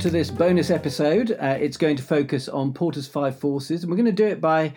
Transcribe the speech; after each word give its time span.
to 0.00 0.08
this 0.08 0.30
bonus 0.30 0.70
episode. 0.70 1.32
Uh, 1.32 1.58
it's 1.60 1.76
going 1.76 1.94
to 1.94 2.02
focus 2.02 2.48
on 2.48 2.72
Porter's 2.72 3.06
Five 3.06 3.38
Forces, 3.38 3.82
and 3.82 3.90
we're 3.90 3.98
going 3.98 4.06
to 4.06 4.12
do 4.12 4.26
it 4.26 4.40
by 4.40 4.72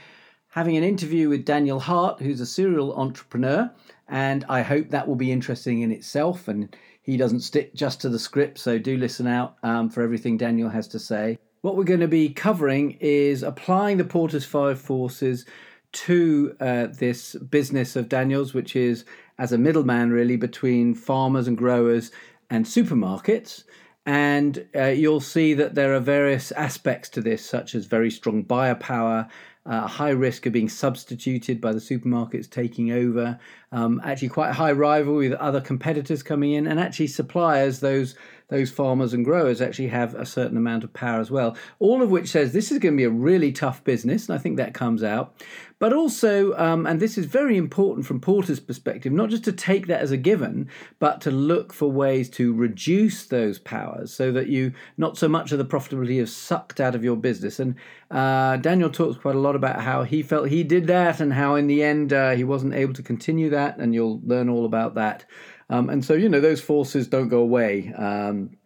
having 0.49 0.75
an 0.75 0.83
interview 0.83 1.29
with 1.29 1.45
Daniel 1.45 1.79
Hart, 1.79 2.19
who's 2.19 2.41
a 2.41 2.45
serial 2.45 2.93
entrepreneur. 2.95 3.71
And 4.09 4.43
I 4.49 4.61
hope 4.61 4.89
that 4.89 5.07
will 5.07 5.15
be 5.15 5.31
interesting 5.31 5.79
in 5.79 5.93
itself. 5.93 6.49
And 6.49 6.75
he 7.03 7.15
doesn't 7.15 7.39
stick 7.39 7.73
just 7.73 8.01
to 8.01 8.09
the 8.09 8.19
script, 8.19 8.57
so 8.57 8.77
do 8.77 8.97
listen 8.97 9.25
out 9.25 9.55
um, 9.63 9.89
for 9.89 10.03
everything 10.03 10.35
Daniel 10.35 10.67
has 10.67 10.89
to 10.89 10.99
say. 10.99 11.39
What 11.61 11.77
we're 11.77 11.85
going 11.85 12.01
to 12.01 12.07
be 12.09 12.27
covering 12.27 12.97
is 12.99 13.43
applying 13.43 13.95
the 13.95 14.03
Porter's 14.03 14.45
Five 14.45 14.77
Forces 14.77 15.45
to 15.93 16.53
uh, 16.59 16.87
this 16.87 17.35
business 17.35 17.95
of 17.95 18.09
Daniel's, 18.09 18.53
which 18.53 18.75
is 18.75 19.05
as 19.37 19.53
a 19.53 19.57
middleman 19.57 20.11
really 20.11 20.35
between 20.35 20.93
farmers 20.93 21.47
and 21.47 21.57
growers 21.57 22.11
and 22.49 22.65
supermarkets. 22.65 23.63
And 24.05 24.67
uh, 24.75 24.87
you'll 24.87 25.21
see 25.21 25.53
that 25.53 25.75
there 25.75 25.93
are 25.93 25.99
various 25.99 26.51
aspects 26.51 27.09
to 27.09 27.21
this, 27.21 27.45
such 27.45 27.73
as 27.73 27.85
very 27.85 28.11
strong 28.11 28.43
buyer 28.43 28.75
power, 28.75 29.29
uh, 29.65 29.87
high 29.87 30.09
risk 30.09 30.45
of 30.45 30.51
being 30.51 30.67
substituted 30.67 31.61
by 31.61 31.71
the 31.71 31.79
supermarkets 31.79 32.49
taking 32.49 32.91
over, 32.91 33.39
um, 33.71 34.01
actually 34.03 34.27
quite 34.27 34.51
high 34.51 34.73
rival 34.73 35.15
with 35.15 35.31
other 35.33 35.61
competitors 35.61 36.21
coming 36.21 36.51
in, 36.51 36.67
and 36.67 36.79
actually 36.81 37.07
suppliers, 37.07 37.79
those 37.79 38.15
those 38.53 38.69
farmers 38.69 39.15
and 39.15 39.25
growers 39.25 39.61
actually 39.61 39.87
have 39.87 40.13
a 40.13 40.27
certain 40.27 40.57
amount 40.57 40.83
of 40.83 40.93
power 40.93 41.19
as 41.19 41.31
well. 41.31 41.57
All 41.79 42.03
of 42.03 42.11
which 42.11 42.29
says 42.29 42.53
this 42.53 42.71
is 42.71 42.77
going 42.77 42.93
to 42.93 42.97
be 42.97 43.03
a 43.03 43.09
really 43.09 43.51
tough 43.51 43.83
business, 43.83 44.29
and 44.29 44.35
I 44.35 44.37
think 44.37 44.57
that 44.57 44.75
comes 44.75 45.03
out. 45.03 45.33
But 45.79 45.91
also, 45.91 46.55
um, 46.57 46.85
and 46.85 46.99
this 46.99 47.17
is 47.17 47.25
very 47.25 47.57
important 47.57 48.05
from 48.05 48.21
Porter's 48.21 48.59
perspective, 48.59 49.11
not 49.11 49.31
just 49.31 49.43
to 49.45 49.51
take 49.51 49.87
that 49.87 50.01
as 50.01 50.11
a 50.11 50.17
given, 50.17 50.69
but 50.99 51.19
to 51.21 51.31
look 51.31 51.73
for 51.73 51.91
ways 51.91 52.29
to 52.29 52.53
reduce 52.53 53.25
those 53.25 53.57
powers 53.57 54.13
so 54.13 54.31
that 54.31 54.47
you 54.47 54.71
not 54.97 55.17
so 55.17 55.27
much 55.27 55.51
of 55.51 55.57
the 55.57 55.65
profitability 55.65 56.21
is 56.21 56.33
sucked 56.33 56.79
out 56.79 56.93
of 56.93 57.03
your 57.03 57.17
business. 57.17 57.59
And 57.59 57.75
uh, 58.11 58.57
Daniel 58.57 58.91
talks 58.91 59.17
quite 59.17 59.35
a 59.35 59.39
lot 59.39 59.55
about 59.55 59.81
how 59.81 60.03
he 60.03 60.21
felt 60.21 60.49
he 60.49 60.63
did 60.63 60.85
that 60.87 61.19
and 61.19 61.33
how 61.33 61.55
in 61.55 61.65
the 61.65 61.83
end 61.83 62.13
uh, 62.13 62.31
he 62.31 62.43
wasn't 62.43 62.75
able 62.75 62.93
to 62.93 63.03
continue 63.03 63.49
that, 63.49 63.77
and 63.79 63.95
you'll 63.95 64.21
learn 64.23 64.47
all 64.47 64.65
about 64.65 64.93
that. 64.93 65.25
Um, 65.73 65.89
and 65.89 66.05
so, 66.05 66.13
you 66.13 66.29
know, 66.29 66.39
those 66.39 66.61
forces 66.61 67.07
don't 67.07 67.29
go 67.29 67.39
away. 67.39 67.91
Um, 67.93 68.57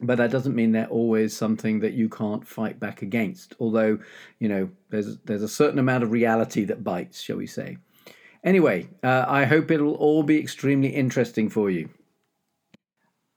but 0.00 0.18
that 0.18 0.32
doesn't 0.32 0.56
mean 0.56 0.72
they're 0.72 0.88
always 0.88 1.34
something 1.34 1.78
that 1.78 1.92
you 1.92 2.08
can't 2.08 2.46
fight 2.46 2.80
back 2.80 3.02
against. 3.02 3.54
Although, 3.60 4.00
you 4.40 4.48
know, 4.48 4.68
there's 4.90 5.16
there's 5.18 5.44
a 5.44 5.48
certain 5.48 5.78
amount 5.78 6.02
of 6.02 6.10
reality 6.10 6.64
that 6.64 6.82
bites, 6.82 7.20
shall 7.20 7.36
we 7.36 7.46
say? 7.46 7.78
Anyway, 8.42 8.88
uh, 9.04 9.24
I 9.28 9.44
hope 9.44 9.70
it'll 9.70 9.94
all 9.94 10.24
be 10.24 10.40
extremely 10.40 10.88
interesting 10.88 11.48
for 11.48 11.70
you. 11.70 11.88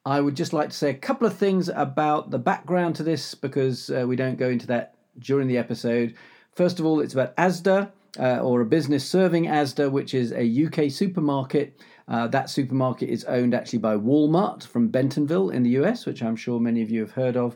I 0.05 0.21
would 0.21 0.35
just 0.35 0.51
like 0.51 0.71
to 0.71 0.75
say 0.75 0.89
a 0.89 0.95
couple 0.95 1.27
of 1.27 1.37
things 1.37 1.69
about 1.69 2.31
the 2.31 2.39
background 2.39 2.95
to 2.95 3.03
this 3.03 3.35
because 3.35 3.91
uh, 3.91 4.05
we 4.07 4.15
don't 4.15 4.39
go 4.39 4.49
into 4.49 4.65
that 4.67 4.95
during 5.19 5.47
the 5.47 5.57
episode. 5.59 6.15
First 6.55 6.79
of 6.79 6.85
all, 6.85 6.99
it's 6.99 7.13
about 7.13 7.37
ASDA 7.37 7.91
uh, 8.19 8.39
or 8.39 8.61
a 8.61 8.65
business 8.65 9.07
serving 9.07 9.45
ASDA, 9.45 9.91
which 9.91 10.15
is 10.15 10.31
a 10.31 10.65
UK 10.65 10.89
supermarket 10.89 11.79
uh, 12.09 12.27
that 12.27 12.49
supermarket 12.49 13.07
is 13.07 13.23
owned 13.25 13.53
actually 13.53 13.79
by 13.79 13.95
Walmart 13.95 14.65
from 14.65 14.87
Bentonville 14.87 15.51
in 15.51 15.63
the 15.63 15.69
US, 15.81 16.05
which 16.05 16.23
I'm 16.23 16.35
sure 16.35 16.59
many 16.59 16.81
of 16.81 16.89
you 16.89 17.01
have 17.01 17.11
heard 17.11 17.37
of. 17.37 17.55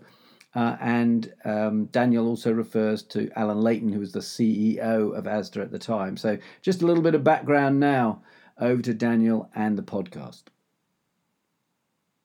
Uh, 0.55 0.77
and 0.79 1.33
um, 1.45 1.85
Daniel 1.85 2.27
also 2.27 2.51
refers 2.51 3.01
to 3.01 3.31
Allan 3.35 3.61
Leighton, 3.61 3.91
who 3.91 3.99
was 3.99 4.11
the 4.11 4.19
CEO 4.19 5.17
of 5.17 5.23
ASDA 5.23 5.63
at 5.63 5.71
the 5.71 5.79
time. 5.79 6.15
So, 6.15 6.37
just 6.61 6.83
a 6.83 6.85
little 6.85 7.01
bit 7.01 7.15
of 7.15 7.23
background 7.23 7.79
now 7.79 8.21
over 8.59 8.81
to 8.83 8.93
Daniel 8.93 9.49
and 9.55 9.75
the 9.75 9.81
podcast. 9.81 10.43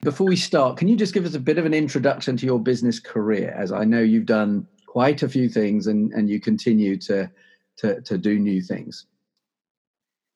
Before 0.03 0.27
we 0.27 0.37
start, 0.37 0.77
can 0.77 0.89
you 0.89 0.97
just 0.97 1.15
give 1.15 1.25
us 1.25 1.35
a 1.35 1.41
bit 1.41 1.57
of 1.57 1.65
an 1.65 1.73
introduction 1.73 2.37
to 2.37 2.47
your 2.47 2.61
business 2.61 3.01
career? 3.01 3.55
As 3.57 3.73
I 3.73 3.85
know 3.85 4.01
you've 4.01 4.27
done 4.27 4.67
quite 4.87 5.23
a 5.23 5.29
few 5.29 5.49
things 5.49 5.87
and, 5.87 6.13
and 6.13 6.29
you 6.29 6.39
continue 6.39 6.99
to, 6.99 7.31
to, 7.79 8.03
to 8.03 8.19
do 8.19 8.39
new 8.39 8.61
things. 8.61 9.07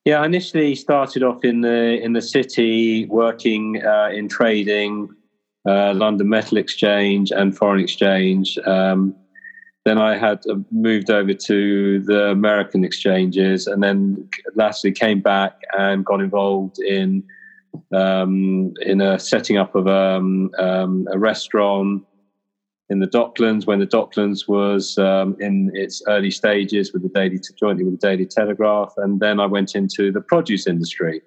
Yeah, 0.05 0.21
I 0.21 0.27
initially 0.27 0.75
started 0.75 1.23
off 1.23 1.45
in 1.45 1.61
the 1.61 2.03
in 2.03 2.13
the 2.13 2.23
city, 2.23 3.07
working 3.07 3.81
uh, 3.85 4.09
in 4.13 4.29
trading, 4.29 5.09
uh, 5.69 5.95
London 5.95 6.29
Metal 6.29 6.59
Exchange 6.59 7.31
and 7.31 7.57
foreign 7.57 7.81
exchange. 7.81 8.59
Um, 8.67 9.15
then 9.85 9.99
I 9.99 10.17
had 10.17 10.41
uh, 10.51 10.57
moved 10.73 11.11
over 11.11 11.35
to 11.35 12.01
the 12.01 12.31
American 12.31 12.85
exchanges, 12.85 13.69
and 13.69 13.81
then 13.81 14.29
lastly 14.57 14.91
came 14.91 15.21
back 15.21 15.53
and 15.79 16.05
got 16.05 16.21
involved 16.21 16.81
in 16.81 17.23
um, 17.95 18.73
in 18.81 19.01
a 19.01 19.21
setting 19.21 19.57
up 19.57 19.77
of 19.77 19.87
um, 19.87 20.51
um 20.59 21.07
a 21.13 21.19
restaurant 21.19 22.05
in 22.93 23.01
the 23.01 23.07
Docklands 23.07 23.67
when 23.67 23.79
the 23.79 23.87
Docklands 23.87 24.47
was 24.47 24.99
um, 24.99 25.35
in 25.41 25.71
its 25.75 26.03
early 26.07 26.31
stages 26.31 26.93
with 26.93 27.03
the 27.03 27.09
Daily 27.09 27.41
jointly 27.59 27.85
with 27.85 27.99
the 27.99 28.07
Daily 28.07 28.27
Telegraph, 28.27 28.93
and 28.99 29.19
then 29.19 29.41
I 29.41 29.47
went 29.47 29.75
into 29.75 30.13
the 30.13 30.21
produce 30.21 30.67
industry, 30.67 31.23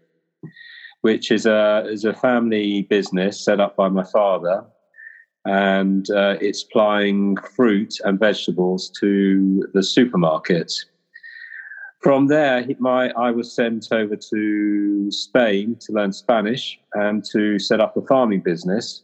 which 1.01 1.31
is 1.31 1.47
a 1.47 1.83
is 1.89 2.05
a 2.05 2.13
family 2.13 2.83
business 2.83 3.43
set 3.43 3.59
up 3.59 3.75
by 3.75 3.89
my 3.89 4.03
father, 4.03 4.63
and 5.45 6.07
uh, 6.11 6.35
it's 6.39 6.61
supplying 6.61 7.35
fruit 7.55 7.95
and 8.03 8.19
vegetables 8.19 8.91
to 9.01 9.67
the 9.73 9.79
supermarkets. 9.79 10.85
From 11.99 12.27
there, 12.27 12.63
my 12.77 13.09
I 13.17 13.31
was 13.31 13.55
sent 13.55 13.87
over 13.91 14.15
to 14.15 15.11
Spain 15.11 15.77
to 15.81 15.93
learn 15.93 16.13
Spanish 16.13 16.79
and 16.93 17.25
to 17.33 17.57
set 17.57 17.81
up 17.81 17.97
a 17.97 18.03
farming 18.03 18.41
business 18.41 19.01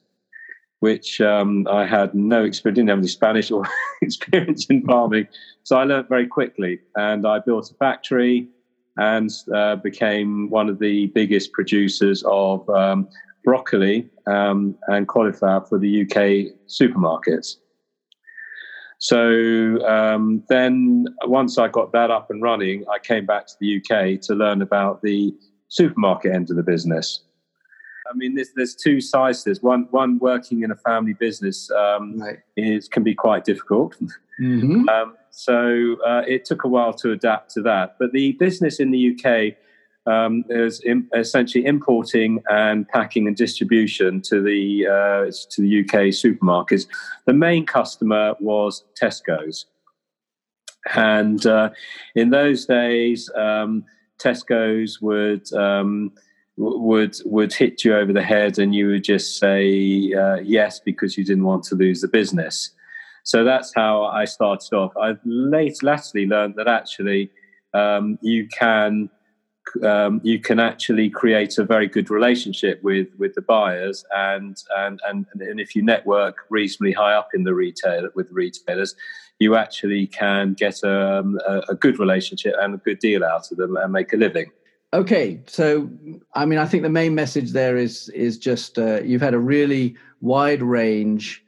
which 0.82 1.22
um, 1.22 1.68
I 1.70 1.86
had 1.86 2.14
no 2.16 2.44
experience, 2.44 2.78
didn't 2.78 2.90
have 2.90 2.98
any 2.98 3.08
Spanish 3.08 3.52
or 3.52 3.64
experience 4.02 4.66
in 4.66 4.84
farming. 4.84 5.28
So 5.64 5.78
I 5.78 5.84
learned 5.84 6.10
very 6.10 6.28
quickly 6.28 6.80
and 6.96 7.26
I 7.26 7.38
built 7.40 7.70
a 7.72 7.76
factory 7.76 8.50
and 8.98 9.30
uh, 9.54 9.76
became 9.76 10.50
one 10.50 10.70
of 10.70 10.80
the 10.80 11.06
biggest 11.08 11.54
producers 11.54 12.24
of 12.26 12.68
um, 12.70 13.08
broccoli 13.44 14.10
um, 14.26 14.76
and 14.88 15.08
cauliflower 15.08 15.64
for 15.66 15.78
the 15.78 16.02
UK 16.02 16.54
supermarkets. 16.68 17.58
So 18.98 19.84
um, 19.88 20.44
then, 20.50 21.06
once 21.26 21.58
I 21.58 21.68
got 21.68 21.92
that 21.94 22.12
up 22.12 22.30
and 22.30 22.42
running, 22.42 22.86
I 22.92 22.98
came 23.00 23.26
back 23.26 23.48
to 23.48 23.54
the 23.60 23.78
UK 23.78 24.22
to 24.22 24.36
learn 24.36 24.62
about 24.62 25.02
the 25.02 25.34
supermarket 25.70 26.34
end 26.34 26.50
of 26.50 26.56
the 26.56 26.64
business. 26.64 27.24
I 28.10 28.16
mean, 28.16 28.36
there's 28.36 28.52
there's 28.56 28.76
two 28.76 29.02
sides 29.02 29.44
to 29.44 29.50
this. 29.50 29.62
One 29.62 29.88
one 29.92 30.20
working 30.20 30.64
in 30.64 30.72
a 30.72 30.76
family 30.76 31.14
business 31.14 31.70
um, 31.72 32.20
right. 32.20 32.40
is 32.58 32.88
can 32.88 33.04
be 33.04 33.14
quite 33.14 33.46
difficult. 33.46 33.96
Mm-hmm. 34.42 34.90
Um, 34.90 35.16
so 35.30 35.98
uh, 36.06 36.24
it 36.28 36.46
took 36.46 36.64
a 36.64 36.68
while 36.68 36.94
to 36.94 37.12
adapt 37.12 37.52
to 37.52 37.62
that. 37.64 37.96
But 38.00 38.12
the 38.12 38.34
business 38.34 38.80
in 38.80 38.92
the 38.92 39.16
UK 39.16 39.56
um, 40.06 40.44
is 40.50 40.82
in, 40.82 41.08
essentially 41.16 41.66
importing 41.66 42.44
and 42.50 42.88
packing 42.88 43.28
and 43.28 43.36
distribution 43.36 44.22
to 44.22 44.42
the 44.42 44.88
uh, 44.88 45.32
to 45.52 45.62
the 45.62 45.82
UK 45.82 46.12
supermarkets. 46.12 46.88
The 47.26 47.34
main 47.34 47.66
customer 47.66 48.36
was 48.40 48.84
Tesco's, 49.00 49.66
and 50.96 51.46
uh, 51.46 51.70
in 52.16 52.32
those 52.32 52.66
days, 52.66 53.30
um, 53.36 53.86
Tesco's 54.18 55.02
would 55.02 55.52
um, 55.54 56.12
would 56.58 57.16
would 57.26 57.54
hit 57.54 57.84
you 57.84 57.96
over 57.96 58.14
the 58.14 58.22
head 58.22 58.60
and 58.60 58.76
you 58.76 58.88
would 58.88 59.04
just 59.04 59.38
say 59.40 60.14
uh, 60.14 60.38
yes 60.44 60.80
because 60.80 61.18
you 61.18 61.24
didn't 61.24 61.46
want 61.46 61.64
to 61.64 61.76
lose 61.76 62.02
the 62.02 62.08
business. 62.08 62.72
So 63.24 63.44
that's 63.44 63.72
how 63.76 64.06
i 64.06 64.26
started 64.26 64.74
off. 64.76 64.96
I've 64.98 65.20
late 65.26 65.84
latterly 65.84 66.26
learned 66.26 66.56
that 66.58 66.68
actually 66.68 67.32
um, 67.74 68.18
you 68.22 68.48
can 68.48 69.10
um, 69.84 70.20
you 70.24 70.40
can 70.40 70.60
actually 70.60 71.10
create 71.10 71.58
a 71.58 71.64
very 71.64 71.88
good 71.88 72.10
relationship 72.10 72.82
with 72.84 73.08
with 73.18 73.34
the 73.36 73.42
buyers 73.42 74.04
and 74.16 74.58
and 74.78 75.00
and, 75.08 75.26
and 75.40 75.60
if 75.60 75.76
you 75.76 75.84
network 75.84 76.38
reasonably 76.50 76.92
high 76.92 77.14
up 77.14 77.30
in 77.34 77.44
the 77.44 77.54
retail 77.54 78.10
with 78.16 78.28
retailers 78.32 78.96
you 79.40 79.56
actually 79.56 80.08
can 80.08 80.54
get 80.54 80.84
um, 80.84 81.40
a, 81.48 81.62
a 81.70 81.76
good 81.76 82.00
relationship 82.00 82.54
and 82.60 82.74
a 82.74 82.78
good 82.78 83.00
deal 83.00 83.24
out 83.24 83.52
of 83.52 83.58
them 83.58 83.78
and 83.78 83.94
make 83.94 84.14
a 84.14 84.18
living 84.18 84.52
Okay, 84.94 85.40
so 85.48 85.90
I 86.36 86.46
mean, 86.46 86.60
I 86.60 86.66
think 86.66 86.84
the 86.84 86.90
main 86.90 87.16
message 87.16 87.52
there 87.52 87.78
is 87.78 88.10
is 88.10 88.38
just 88.38 88.78
uh, 88.78 89.02
you've 89.02 89.22
had 89.22 89.34
a 89.34 89.40
really 89.40 89.96
wide 90.20 90.62
range 90.62 91.46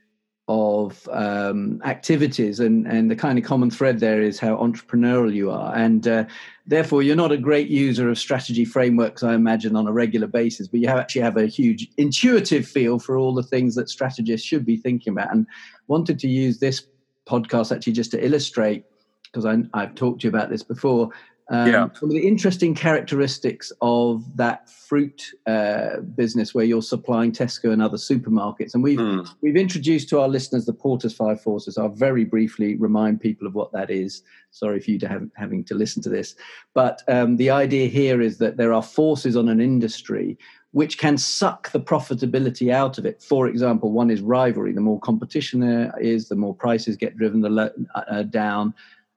of 0.48 1.08
um, 1.12 1.82
activities, 1.84 2.62
and 2.62 2.88
and 2.88 3.12
the 3.12 3.18
kind 3.18 3.38
of 3.38 3.44
common 3.44 3.70
thread 3.70 4.00
there 4.00 4.22
is 4.22 4.40
how 4.40 4.56
entrepreneurial 4.56 5.34
you 5.34 5.52
are, 5.52 5.76
and 5.76 6.08
uh, 6.08 6.24
therefore 6.66 7.04
you're 7.04 7.18
not 7.18 7.34
a 7.34 7.38
great 7.38 7.68
user 7.68 8.10
of 8.10 8.18
strategy 8.18 8.64
frameworks, 8.64 9.24
I 9.24 9.34
imagine, 9.34 9.76
on 9.76 9.88
a 9.88 9.92
regular 9.92 10.28
basis, 10.28 10.70
but 10.70 10.80
you 10.80 10.88
have 10.88 10.98
actually 10.98 11.24
have 11.24 11.36
a 11.36 11.48
huge 11.48 11.90
intuitive 11.98 12.66
feel 12.66 12.98
for 12.98 13.18
all 13.18 13.34
the 13.34 13.44
things 13.44 13.76
that 13.76 13.90
strategists 13.90 14.48
should 14.48 14.66
be 14.66 14.78
thinking 14.78 15.12
about, 15.12 15.34
and 15.34 15.46
wanted 15.88 16.18
to 16.20 16.30
use 16.30 16.60
this 16.60 16.86
podcast 17.28 17.76
actually 17.76 17.94
just 17.94 18.12
to 18.12 18.26
illustrate 18.26 18.86
because 19.34 19.46
I've 19.74 19.96
talked 19.96 20.22
to 20.22 20.28
you 20.28 20.30
about 20.30 20.50
this 20.52 20.62
before 20.62 21.10
Um, 21.54 21.68
yeah. 21.68 21.88
Some 21.94 22.10
of 22.10 22.16
the 22.16 22.28
interesting 22.28 22.74
characteristics 22.74 23.72
of 23.80 24.38
that 24.38 24.68
fruit 24.72 25.24
uh, 25.46 26.00
business 26.00 26.56
where 26.56 26.66
you're 26.66 26.82
supplying 26.82 27.32
Tesco 27.32 27.72
and 27.72 27.80
other 27.80 27.98
supermarkets, 27.98 28.74
and 28.74 28.82
we've 28.82 28.98
mm. 28.98 29.30
we've 29.42 29.56
introduced 29.56 30.10
to 30.10 30.20
our 30.20 30.28
listeners 30.28 30.66
the 30.66 30.74
Porter's 30.74 31.14
Five 31.14 31.40
Forces. 31.40 31.78
I'll 31.78 31.90
very 31.90 32.26
briefly 32.26 32.76
remind 32.76 33.22
people 33.22 33.46
of 33.46 33.54
what 33.54 33.72
that 33.72 33.92
is. 33.92 34.24
Sorry 34.50 34.80
for 34.80 34.90
you 34.90 34.98
to 34.98 35.08
have 35.08 35.30
having 35.36 35.64
to 35.66 35.76
listen 35.76 36.02
to 36.04 36.10
this, 36.10 36.34
but 36.74 37.04
um, 37.08 37.38
the 37.38 37.52
idea 37.52 37.88
here 37.88 38.20
is 38.20 38.40
that 38.40 38.58
there 38.58 38.74
are 38.74 38.82
forces 38.82 39.38
on 39.38 39.48
an 39.48 39.62
industry 39.62 40.40
which 40.72 40.98
can 40.98 41.20
suck 41.20 41.72
the 41.72 41.80
profitability 41.80 42.72
out 42.72 42.98
of 42.98 43.06
it. 43.06 43.22
For 43.22 43.46
example, 43.46 43.92
one 43.92 44.10
is 44.10 44.22
rivalry. 44.22 44.74
The 44.74 44.82
more 44.82 45.00
competition 45.00 45.60
there 45.60 45.94
is, 46.02 46.30
the 46.30 46.36
more 46.36 46.56
prices 46.56 46.98
get 46.98 47.16
driven 47.16 47.42
the 47.42 47.50
lo- 47.50 47.70
uh, 47.94 48.24
down. 48.24 48.74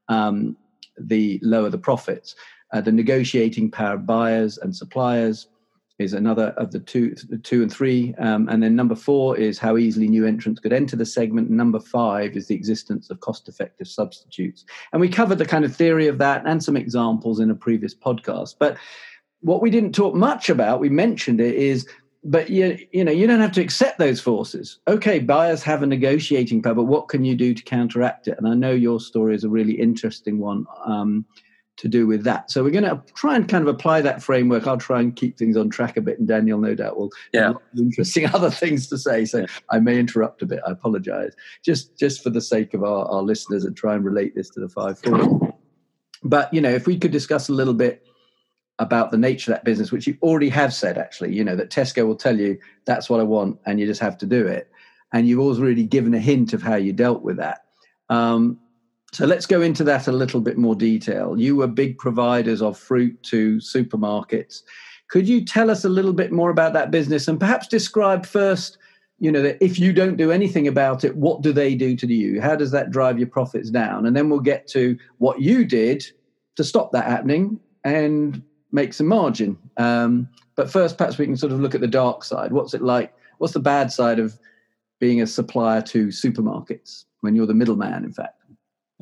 Um, 0.08 0.58
the 0.98 1.38
lower 1.42 1.70
the 1.70 1.78
profits. 1.78 2.34
Uh, 2.72 2.80
the 2.80 2.92
negotiating 2.92 3.70
power 3.70 3.94
of 3.94 4.06
buyers 4.06 4.58
and 4.58 4.74
suppliers 4.74 5.48
is 5.98 6.12
another 6.12 6.48
of 6.58 6.72
the 6.72 6.80
two, 6.80 7.14
two 7.42 7.62
and 7.62 7.72
three. 7.72 8.14
Um, 8.18 8.48
and 8.48 8.62
then 8.62 8.76
number 8.76 8.94
four 8.94 9.36
is 9.36 9.58
how 9.58 9.78
easily 9.78 10.08
new 10.08 10.26
entrants 10.26 10.60
could 10.60 10.72
enter 10.72 10.96
the 10.96 11.06
segment. 11.06 11.50
Number 11.50 11.80
five 11.80 12.36
is 12.36 12.48
the 12.48 12.54
existence 12.54 13.08
of 13.08 13.20
cost 13.20 13.48
effective 13.48 13.88
substitutes. 13.88 14.64
And 14.92 15.00
we 15.00 15.08
covered 15.08 15.38
the 15.38 15.46
kind 15.46 15.64
of 15.64 15.74
theory 15.74 16.06
of 16.06 16.18
that 16.18 16.42
and 16.44 16.62
some 16.62 16.76
examples 16.76 17.40
in 17.40 17.50
a 17.50 17.54
previous 17.54 17.94
podcast. 17.94 18.56
But 18.58 18.76
what 19.40 19.62
we 19.62 19.70
didn't 19.70 19.94
talk 19.94 20.14
much 20.14 20.50
about, 20.50 20.80
we 20.80 20.90
mentioned 20.90 21.40
it, 21.40 21.54
is 21.54 21.86
but 22.26 22.50
you, 22.50 22.78
you 22.92 23.04
know 23.04 23.12
you 23.12 23.26
don't 23.26 23.40
have 23.40 23.52
to 23.52 23.60
accept 23.60 23.98
those 23.98 24.20
forces. 24.20 24.78
Okay 24.88 25.18
buyers 25.18 25.62
have 25.62 25.82
a 25.82 25.86
negotiating 25.86 26.62
power 26.62 26.74
but 26.74 26.84
what 26.84 27.08
can 27.08 27.24
you 27.24 27.34
do 27.34 27.54
to 27.54 27.62
counteract 27.62 28.28
it? 28.28 28.36
And 28.38 28.48
i 28.48 28.54
know 28.54 28.72
your 28.72 29.00
story 29.00 29.34
is 29.34 29.44
a 29.44 29.48
really 29.48 29.74
interesting 29.74 30.38
one 30.38 30.66
um, 30.84 31.24
to 31.76 31.88
do 31.88 32.06
with 32.06 32.24
that. 32.24 32.50
So 32.50 32.64
we're 32.64 32.70
going 32.70 32.84
to 32.84 33.02
try 33.14 33.36
and 33.36 33.46
kind 33.46 33.60
of 33.60 33.68
apply 33.72 34.00
that 34.00 34.22
framework. 34.22 34.66
I'll 34.66 34.78
try 34.78 35.00
and 35.00 35.14
keep 35.14 35.36
things 35.36 35.58
on 35.58 35.68
track 35.68 35.98
a 35.98 36.00
bit 36.00 36.18
and 36.18 36.26
daniel 36.26 36.58
no 36.58 36.74
doubt 36.74 36.96
will 36.96 37.10
yeah. 37.34 37.52
interesting 37.76 38.26
other 38.34 38.50
things 38.50 38.88
to 38.88 38.98
say. 38.98 39.24
So 39.24 39.46
i 39.70 39.78
may 39.78 39.98
interrupt 39.98 40.42
a 40.42 40.46
bit. 40.46 40.60
I 40.66 40.72
apologize. 40.72 41.34
Just 41.62 41.96
just 41.98 42.22
for 42.22 42.30
the 42.30 42.40
sake 42.40 42.74
of 42.74 42.82
our, 42.82 43.06
our 43.06 43.22
listeners 43.22 43.64
and 43.64 43.76
try 43.76 43.94
and 43.94 44.04
relate 44.04 44.34
this 44.34 44.50
to 44.50 44.60
the 44.60 44.68
five 44.68 44.98
four 44.98 45.54
but 46.22 46.52
you 46.52 46.60
know 46.60 46.70
if 46.70 46.86
we 46.86 46.98
could 46.98 47.12
discuss 47.12 47.48
a 47.48 47.52
little 47.52 47.74
bit 47.74 48.06
about 48.78 49.10
the 49.10 49.18
nature 49.18 49.50
of 49.50 49.56
that 49.56 49.64
business, 49.64 49.90
which 49.90 50.06
you 50.06 50.16
already 50.22 50.48
have 50.50 50.72
said, 50.72 50.98
actually, 50.98 51.34
you 51.34 51.42
know, 51.42 51.56
that 51.56 51.70
Tesco 51.70 52.06
will 52.06 52.16
tell 52.16 52.38
you 52.38 52.58
that's 52.84 53.08
what 53.08 53.20
I 53.20 53.24
want 53.24 53.58
and 53.64 53.80
you 53.80 53.86
just 53.86 54.00
have 54.00 54.18
to 54.18 54.26
do 54.26 54.46
it. 54.46 54.70
And 55.12 55.26
you've 55.26 55.40
already 55.40 55.84
given 55.84 56.14
a 56.14 56.18
hint 56.18 56.52
of 56.52 56.62
how 56.62 56.76
you 56.76 56.92
dealt 56.92 57.22
with 57.22 57.36
that. 57.38 57.64
Um, 58.10 58.58
so 59.12 59.24
let's 59.24 59.46
go 59.46 59.62
into 59.62 59.84
that 59.84 60.08
a 60.08 60.12
little 60.12 60.40
bit 60.40 60.58
more 60.58 60.74
detail. 60.74 61.38
You 61.38 61.56
were 61.56 61.68
big 61.68 61.96
providers 61.96 62.60
of 62.60 62.76
fruit 62.76 63.22
to 63.24 63.56
supermarkets. 63.56 64.62
Could 65.08 65.28
you 65.28 65.44
tell 65.44 65.70
us 65.70 65.84
a 65.84 65.88
little 65.88 66.12
bit 66.12 66.32
more 66.32 66.50
about 66.50 66.72
that 66.74 66.90
business 66.90 67.28
and 67.28 67.40
perhaps 67.40 67.68
describe 67.68 68.26
first, 68.26 68.76
you 69.18 69.32
know, 69.32 69.40
that 69.40 69.56
if 69.64 69.78
you 69.78 69.92
don't 69.92 70.16
do 70.16 70.32
anything 70.32 70.68
about 70.68 71.04
it, 71.04 71.16
what 71.16 71.40
do 71.40 71.52
they 71.52 71.74
do 71.74 71.96
to 71.96 72.06
you? 72.06 72.42
How 72.42 72.56
does 72.56 72.72
that 72.72 72.90
drive 72.90 73.18
your 73.18 73.28
profits 73.28 73.70
down? 73.70 74.04
And 74.04 74.14
then 74.14 74.28
we'll 74.28 74.40
get 74.40 74.66
to 74.68 74.98
what 75.18 75.40
you 75.40 75.64
did 75.64 76.04
to 76.56 76.64
stop 76.64 76.92
that 76.92 77.06
happening 77.06 77.58
and 77.84 78.42
make 78.76 78.92
some 78.92 79.08
margin. 79.08 79.58
Um, 79.78 80.28
but 80.54 80.70
first, 80.70 80.96
perhaps 80.98 81.18
we 81.18 81.24
can 81.24 81.36
sort 81.36 81.52
of 81.52 81.60
look 81.60 81.74
at 81.74 81.80
the 81.80 81.88
dark 81.88 82.22
side. 82.22 82.52
What's 82.52 82.74
it 82.74 82.82
like? 82.82 83.12
What's 83.38 83.54
the 83.54 83.60
bad 83.74 83.90
side 83.90 84.20
of 84.20 84.38
being 85.00 85.20
a 85.20 85.26
supplier 85.26 85.82
to 85.82 86.08
supermarkets 86.08 87.06
when 87.22 87.34
you're 87.34 87.46
the 87.46 87.54
middleman, 87.54 88.04
in 88.04 88.12
fact? 88.12 88.40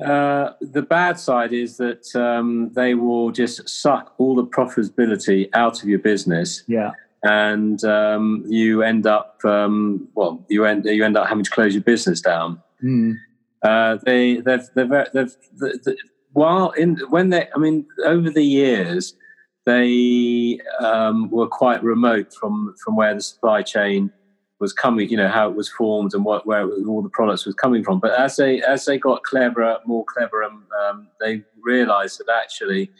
Uh, 0.03 0.51
the 0.59 0.81
bad 0.81 1.19
side 1.19 1.53
is 1.53 1.77
that 1.77 2.03
um, 2.15 2.71
they 2.73 2.95
will 2.95 3.31
just 3.31 3.69
suck 3.69 4.13
all 4.17 4.35
the 4.35 4.43
profitability 4.45 5.49
out 5.53 5.83
of 5.83 5.87
your 5.87 5.99
business. 5.99 6.63
Yeah. 6.67 6.91
And 7.23 7.83
um, 7.83 8.43
you 8.47 8.83
end 8.83 9.05
up, 9.07 9.39
um, 9.45 10.07
well, 10.15 10.45
you 10.49 10.65
end 10.65 10.85
you 10.85 11.03
end 11.03 11.17
up 11.17 11.27
having 11.27 11.43
to 11.43 11.51
close 11.51 11.73
your 11.73 11.83
business 11.83 12.21
down. 12.21 12.61
Mm. 12.83 13.15
Uh, 13.63 13.97
they, 14.05 14.41
they've, 14.45 14.67
they've, 14.75 14.89
they've, 15.13 15.35
they've, 15.59 15.95
while 16.33 16.71
in 16.71 16.97
when 17.09 17.29
they, 17.29 17.47
I 17.55 17.57
mean, 17.57 17.85
over 18.05 18.29
the 18.29 18.43
years, 18.43 19.15
they 19.65 20.59
um, 20.79 21.29
were 21.29 21.47
quite 21.47 21.83
remote 21.83 22.33
from 22.33 22.75
from 22.83 22.95
where 22.95 23.13
the 23.13 23.21
supply 23.21 23.61
chain 23.61 24.11
was 24.59 24.73
coming. 24.73 25.09
You 25.09 25.17
know 25.17 25.27
how 25.27 25.49
it 25.49 25.55
was 25.55 25.69
formed 25.69 26.13
and 26.13 26.23
what 26.23 26.45
where 26.45 26.69
all 26.87 27.01
the 27.01 27.09
products 27.09 27.45
was 27.45 27.55
coming 27.55 27.83
from. 27.83 27.99
But 27.99 28.19
as 28.19 28.35
they 28.35 28.61
as 28.61 28.85
they 28.85 28.97
got 28.97 29.23
cleverer, 29.23 29.79
more 29.85 30.05
clever, 30.05 30.43
um, 30.43 30.65
um, 30.83 31.07
they 31.19 31.43
realised 31.61 32.19
that 32.19 32.31
actually 32.31 32.91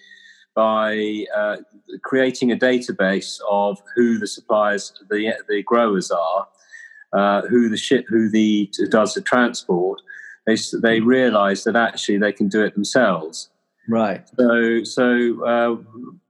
by 0.55 1.25
uh, 1.35 1.57
creating 2.03 2.51
a 2.51 2.55
database 2.55 3.39
of 3.49 3.77
who 3.95 4.17
the 4.17 4.27
suppliers, 4.27 4.93
the 5.09 5.33
the 5.47 5.61
growers 5.63 6.09
are, 6.09 6.47
uh, 7.13 7.41
who 7.47 7.69
the 7.69 7.77
ship, 7.77 8.05
who 8.09 8.29
the 8.29 8.71
does 8.89 9.13
the 9.13 9.21
transport, 9.21 10.01
they 10.47 10.55
they 10.81 10.99
realised 10.99 11.65
that 11.65 11.75
actually 11.75 12.17
they 12.17 12.31
can 12.31 12.47
do 12.47 12.63
it 12.63 12.73
themselves. 12.73 13.49
Right. 13.87 14.27
So 14.39 14.83
so 14.83 15.45
uh, 15.45 15.75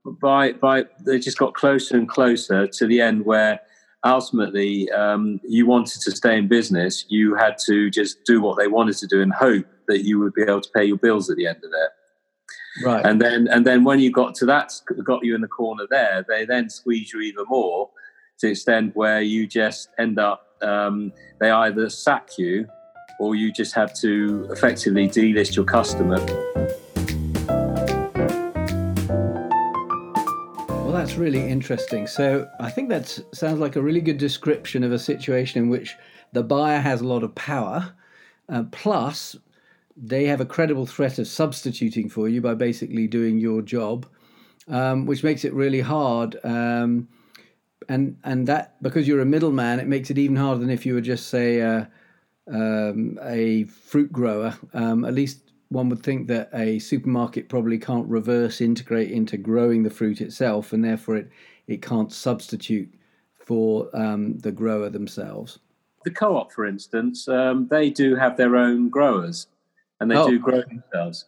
by 0.05 0.53
by 0.53 0.85
they 1.05 1.19
just 1.19 1.37
got 1.37 1.53
closer 1.53 1.97
and 1.97 2.07
closer 2.07 2.67
to 2.67 2.87
the 2.87 3.01
end 3.01 3.25
where 3.25 3.59
ultimately 4.03 4.89
um, 4.91 5.39
you 5.47 5.65
wanted 5.65 5.99
to 6.01 6.11
stay 6.11 6.37
in 6.37 6.47
business, 6.47 7.05
you 7.09 7.35
had 7.35 7.57
to 7.65 7.89
just 7.89 8.23
do 8.23 8.39
what 8.39 8.57
they 8.57 8.67
wanted 8.67 8.95
to 8.97 9.07
do 9.07 9.21
and 9.21 9.33
hope 9.33 9.65
that 9.87 10.05
you 10.05 10.19
would 10.19 10.33
be 10.33 10.43
able 10.43 10.61
to 10.61 10.69
pay 10.75 10.85
your 10.85 10.97
bills 10.97 11.29
at 11.29 11.37
the 11.37 11.47
end 11.47 11.57
of 11.57 11.71
it. 11.73 12.85
Right. 12.85 13.05
And 13.05 13.21
then 13.21 13.47
and 13.47 13.65
then 13.65 13.83
when 13.83 13.99
you 13.99 14.11
got 14.11 14.35
to 14.35 14.45
that, 14.45 14.71
got 15.03 15.23
you 15.23 15.33
in 15.33 15.41
the 15.41 15.47
corner 15.47 15.85
there, 15.89 16.25
they 16.27 16.45
then 16.45 16.69
squeeze 16.69 17.11
you 17.13 17.21
even 17.21 17.45
more 17.47 17.89
to 18.39 18.47
the 18.47 18.51
extent 18.51 18.95
where 18.95 19.21
you 19.21 19.47
just 19.47 19.89
end 19.97 20.19
up 20.19 20.45
um, 20.61 21.11
they 21.39 21.49
either 21.49 21.89
sack 21.89 22.29
you 22.37 22.67
or 23.19 23.35
you 23.35 23.51
just 23.51 23.73
have 23.73 23.93
to 24.01 24.47
effectively 24.51 25.07
delist 25.07 25.55
your 25.55 25.65
customer. 25.65 26.19
Really 31.17 31.47
interesting. 31.49 32.07
So 32.07 32.49
I 32.59 32.69
think 32.69 32.89
that 32.89 33.19
sounds 33.31 33.59
like 33.59 33.75
a 33.75 33.81
really 33.81 34.01
good 34.01 34.17
description 34.17 34.83
of 34.83 34.91
a 34.91 34.99
situation 34.99 35.63
in 35.63 35.69
which 35.69 35.95
the 36.33 36.43
buyer 36.43 36.79
has 36.79 37.01
a 37.01 37.07
lot 37.07 37.23
of 37.23 37.33
power, 37.35 37.93
uh, 38.49 38.63
plus 38.71 39.35
they 39.95 40.25
have 40.25 40.41
a 40.41 40.45
credible 40.45 40.85
threat 40.85 41.19
of 41.19 41.27
substituting 41.27 42.09
for 42.09 42.27
you 42.27 42.41
by 42.41 42.53
basically 42.53 43.07
doing 43.07 43.37
your 43.37 43.61
job, 43.61 44.05
um, 44.67 45.05
which 45.05 45.23
makes 45.23 45.45
it 45.45 45.53
really 45.53 45.81
hard. 45.81 46.37
Um, 46.43 47.07
and 47.87 48.17
and 48.23 48.47
that 48.47 48.81
because 48.81 49.07
you're 49.07 49.21
a 49.21 49.25
middleman, 49.25 49.79
it 49.79 49.87
makes 49.87 50.09
it 50.09 50.17
even 50.17 50.35
harder 50.35 50.59
than 50.59 50.69
if 50.69 50.85
you 50.85 50.95
were 50.95 51.01
just 51.01 51.27
say 51.27 51.61
uh, 51.61 51.85
um, 52.51 53.19
a 53.21 53.65
fruit 53.65 54.11
grower. 54.11 54.57
Um, 54.73 55.05
at 55.05 55.13
least 55.13 55.39
one 55.75 55.89
would 55.89 56.01
think 56.01 56.27
that 56.27 56.49
a 56.53 56.79
supermarket 56.79 57.49
probably 57.49 57.77
can't 57.77 58.07
reverse 58.07 58.61
integrate 58.61 59.11
into 59.11 59.35
growing 59.35 59.83
the 59.83 59.89
fruit 59.89 60.21
itself, 60.21 60.71
and 60.71 60.83
therefore 60.83 61.17
it, 61.17 61.29
it 61.67 61.81
can't 61.81 62.13
substitute 62.13 62.89
for 63.37 63.89
um, 63.93 64.37
the 64.39 64.53
grower 64.53 64.89
themselves. 64.89 65.59
The 66.05 66.11
co-op, 66.11 66.53
for 66.53 66.65
instance, 66.65 67.27
um, 67.27 67.67
they 67.69 67.89
do 67.89 68.15
have 68.15 68.37
their 68.37 68.55
own 68.55 68.89
growers, 68.89 69.47
and 69.99 70.09
they 70.09 70.15
oh. 70.15 70.29
do 70.29 70.39
grow 70.39 70.61
themselves. 70.61 71.25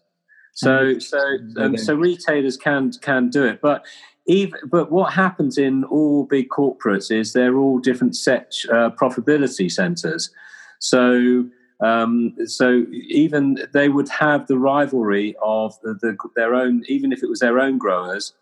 So, 0.53 0.97
so, 0.97 1.19
um, 1.57 1.77
so 1.77 1.93
retailers 1.93 2.57
can 2.57 2.91
can 3.01 3.29
do 3.29 3.43
it, 3.43 3.59
but 3.61 3.85
even 4.27 4.59
but 4.71 4.91
what 4.91 5.11
happens 5.13 5.57
in 5.57 5.83
all 5.83 6.23
big 6.23 6.47
corporates 6.49 7.11
is 7.11 7.33
they're 7.33 7.57
all 7.57 7.79
different 7.79 8.15
set 8.15 8.55
uh, 8.71 8.91
profitability 8.91 9.69
centers. 9.69 10.31
So 10.79 11.49
um, 11.79 12.35
so 12.45 12.85
even 12.91 13.59
they 13.73 13.89
would 13.89 14.09
have 14.09 14.47
the 14.47 14.57
rivalry 14.57 15.35
of 15.41 15.79
the, 15.81 15.93
the, 15.93 16.17
their 16.35 16.55
own, 16.55 16.83
even 16.87 17.11
if 17.11 17.21
it 17.21 17.29
was 17.29 17.39
their 17.39 17.59
own 17.59 17.77
growers, 17.77 18.33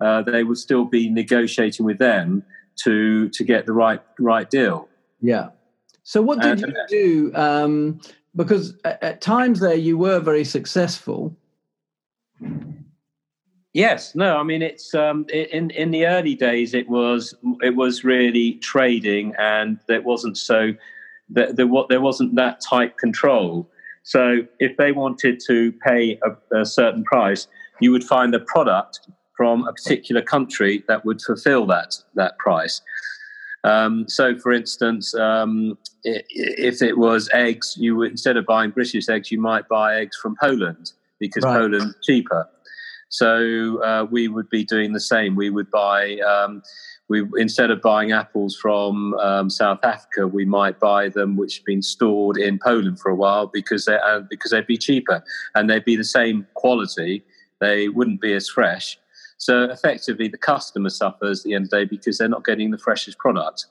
uh, 0.00 0.22
they 0.22 0.44
would 0.44 0.58
still 0.58 0.84
be 0.84 1.10
negotiating 1.10 1.84
with 1.84 1.98
them 1.98 2.44
to 2.76 3.28
to 3.30 3.42
get 3.42 3.66
the 3.66 3.72
right 3.72 4.00
right 4.20 4.48
deal. 4.48 4.88
Yeah. 5.20 5.48
So 6.04 6.22
what 6.22 6.40
did 6.40 6.62
and, 6.62 6.76
you 6.88 7.30
do? 7.32 7.36
Um, 7.36 8.00
because 8.36 8.74
at, 8.84 9.02
at 9.02 9.20
times 9.20 9.58
there 9.58 9.74
you 9.74 9.98
were 9.98 10.20
very 10.20 10.44
successful. 10.44 11.36
Yes, 13.74 14.14
no, 14.14 14.36
I 14.36 14.44
mean 14.44 14.62
it's 14.62 14.94
um, 14.94 15.26
in 15.32 15.70
in 15.70 15.90
the 15.90 16.06
early 16.06 16.36
days 16.36 16.74
it 16.74 16.88
was 16.88 17.34
it 17.60 17.74
was 17.74 18.04
really 18.04 18.54
trading 18.54 19.34
and 19.36 19.80
it 19.88 20.04
wasn't 20.04 20.38
so 20.38 20.72
there, 21.28 21.52
there, 21.52 21.66
there 21.88 22.00
wasn't 22.00 22.34
that 22.36 22.60
tight 22.60 22.98
control. 22.98 23.70
So 24.02 24.38
if 24.58 24.76
they 24.76 24.92
wanted 24.92 25.40
to 25.46 25.72
pay 25.86 26.18
a, 26.24 26.60
a, 26.60 26.64
certain 26.64 27.04
price, 27.04 27.46
you 27.80 27.92
would 27.92 28.04
find 28.04 28.34
a 28.34 28.40
product 28.40 29.00
from 29.36 29.66
a 29.68 29.72
particular 29.72 30.22
country 30.22 30.82
that 30.88 31.04
would 31.04 31.20
fulfill 31.20 31.66
that 31.66 31.94
that 32.14 32.38
price. 32.38 32.80
Um, 33.64 34.08
so, 34.08 34.38
for 34.38 34.52
instance, 34.52 35.14
um, 35.14 35.76
if 36.04 36.80
it 36.80 36.96
was 36.96 37.28
eggs, 37.32 37.76
you 37.78 37.96
would 37.96 38.10
instead 38.10 38.36
of 38.36 38.46
buying 38.46 38.70
British 38.70 39.08
eggs, 39.08 39.30
you 39.30 39.40
might 39.40 39.68
buy 39.68 40.00
eggs 40.00 40.16
from 40.16 40.36
Poland 40.40 40.92
because 41.18 41.44
right. 41.44 41.58
Poland's 41.58 41.94
cheaper. 42.02 42.48
So 43.10 43.82
uh, 43.82 44.06
we 44.10 44.28
would 44.28 44.48
be 44.50 44.64
doing 44.64 44.92
the 44.92 45.00
same. 45.00 45.36
We 45.36 45.50
would 45.50 45.70
buy. 45.70 46.18
Um, 46.20 46.62
we 47.08 47.26
instead 47.36 47.70
of 47.70 47.80
buying 47.80 48.12
apples 48.12 48.56
from 48.56 49.14
um, 49.14 49.48
South 49.50 49.80
Africa, 49.82 50.26
we 50.28 50.44
might 50.44 50.78
buy 50.78 51.08
them 51.08 51.36
which 51.36 51.58
have 51.58 51.64
been 51.64 51.82
stored 51.82 52.36
in 52.36 52.58
Poland 52.58 53.00
for 53.00 53.10
a 53.10 53.14
while 53.14 53.46
because 53.46 53.86
they 53.86 53.96
uh, 53.96 54.20
because 54.28 54.50
they'd 54.50 54.66
be 54.66 54.76
cheaper 54.76 55.22
and 55.54 55.68
they'd 55.68 55.84
be 55.84 55.96
the 55.96 56.04
same 56.04 56.46
quality. 56.54 57.24
They 57.60 57.88
wouldn't 57.88 58.20
be 58.20 58.34
as 58.34 58.48
fresh. 58.48 58.98
So 59.38 59.64
effectively, 59.64 60.28
the 60.28 60.38
customer 60.38 60.90
suffers 60.90 61.40
at 61.40 61.44
the 61.44 61.54
end 61.54 61.64
of 61.64 61.70
the 61.70 61.76
day 61.78 61.84
because 61.84 62.18
they're 62.18 62.28
not 62.28 62.44
getting 62.44 62.70
the 62.70 62.78
freshest 62.78 63.18
product. 63.18 63.66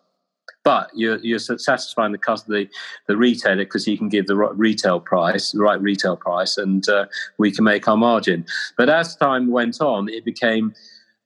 But 0.63 0.89
you're, 0.94 1.17
you're 1.20 1.39
satisfying 1.39 2.12
the 2.12 2.17
customer, 2.17 2.58
the, 2.58 2.70
the 3.08 3.15
retailer, 3.15 3.63
because 3.63 3.86
he 3.86 3.98
can 3.98 4.10
give 4.10 4.27
the 4.27 4.36
right 4.36 4.58
retail 4.58 5.00
price, 5.00 5.51
the 5.51 5.62
right 5.62 5.79
retail 5.82 6.17
price, 6.17 6.58
and 6.58 6.88
uh, 6.89 7.06
we 7.38 7.51
can 7.51 7.63
make 7.63 7.88
our 7.88 7.96
margin. 7.96 8.46
But 8.77 8.89
as 8.89 9.15
time 9.15 9.50
went 9.50 9.79
on, 9.79 10.10
it 10.10 10.25
became 10.25 10.74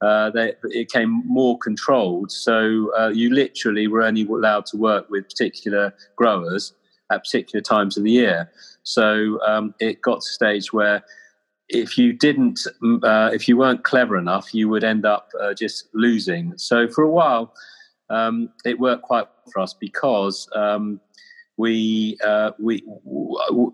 uh, 0.02 0.30
they, 0.32 0.50
it 0.50 0.88
became 0.88 1.24
more 1.26 1.58
controlled. 1.60 2.32
So 2.32 2.92
uh, 2.98 3.10
you 3.10 3.34
literally 3.34 3.88
were 3.88 4.02
only 4.02 4.24
allowed 4.24 4.66
to 4.68 4.78
work 4.78 5.10
with 5.10 5.30
particular 5.30 5.94
growers 6.16 6.74
at 7.12 7.24
particular 7.24 7.62
times 7.62 7.98
of 7.98 8.04
the 8.04 8.12
year. 8.12 8.52
So 8.84 9.40
um, 9.46 9.76
it 9.80 10.02
got 10.02 10.22
to 10.22 10.28
a 10.28 10.34
stage 10.34 10.74
where 10.74 11.04
if 11.70 11.98
you 11.98 12.14
didn't, 12.14 12.60
uh, 13.04 13.30
if 13.34 13.48
you 13.48 13.58
weren't 13.58 13.84
clever 13.84 14.18
enough, 14.18 14.54
you 14.54 14.68
would 14.70 14.84
end 14.84 15.06
up 15.06 15.30
uh, 15.40 15.54
just 15.54 15.88
losing. 15.94 16.58
So 16.58 16.88
for 16.88 17.04
a 17.04 17.10
while, 17.10 17.54
um, 18.10 18.50
it 18.66 18.80
worked 18.80 19.04
quite 19.04 19.24
well 19.24 19.52
for 19.54 19.60
us 19.62 19.74
because 19.74 20.50
um, 20.54 21.00
we 21.62 22.18
uh, 22.26 22.52
we 22.58 22.84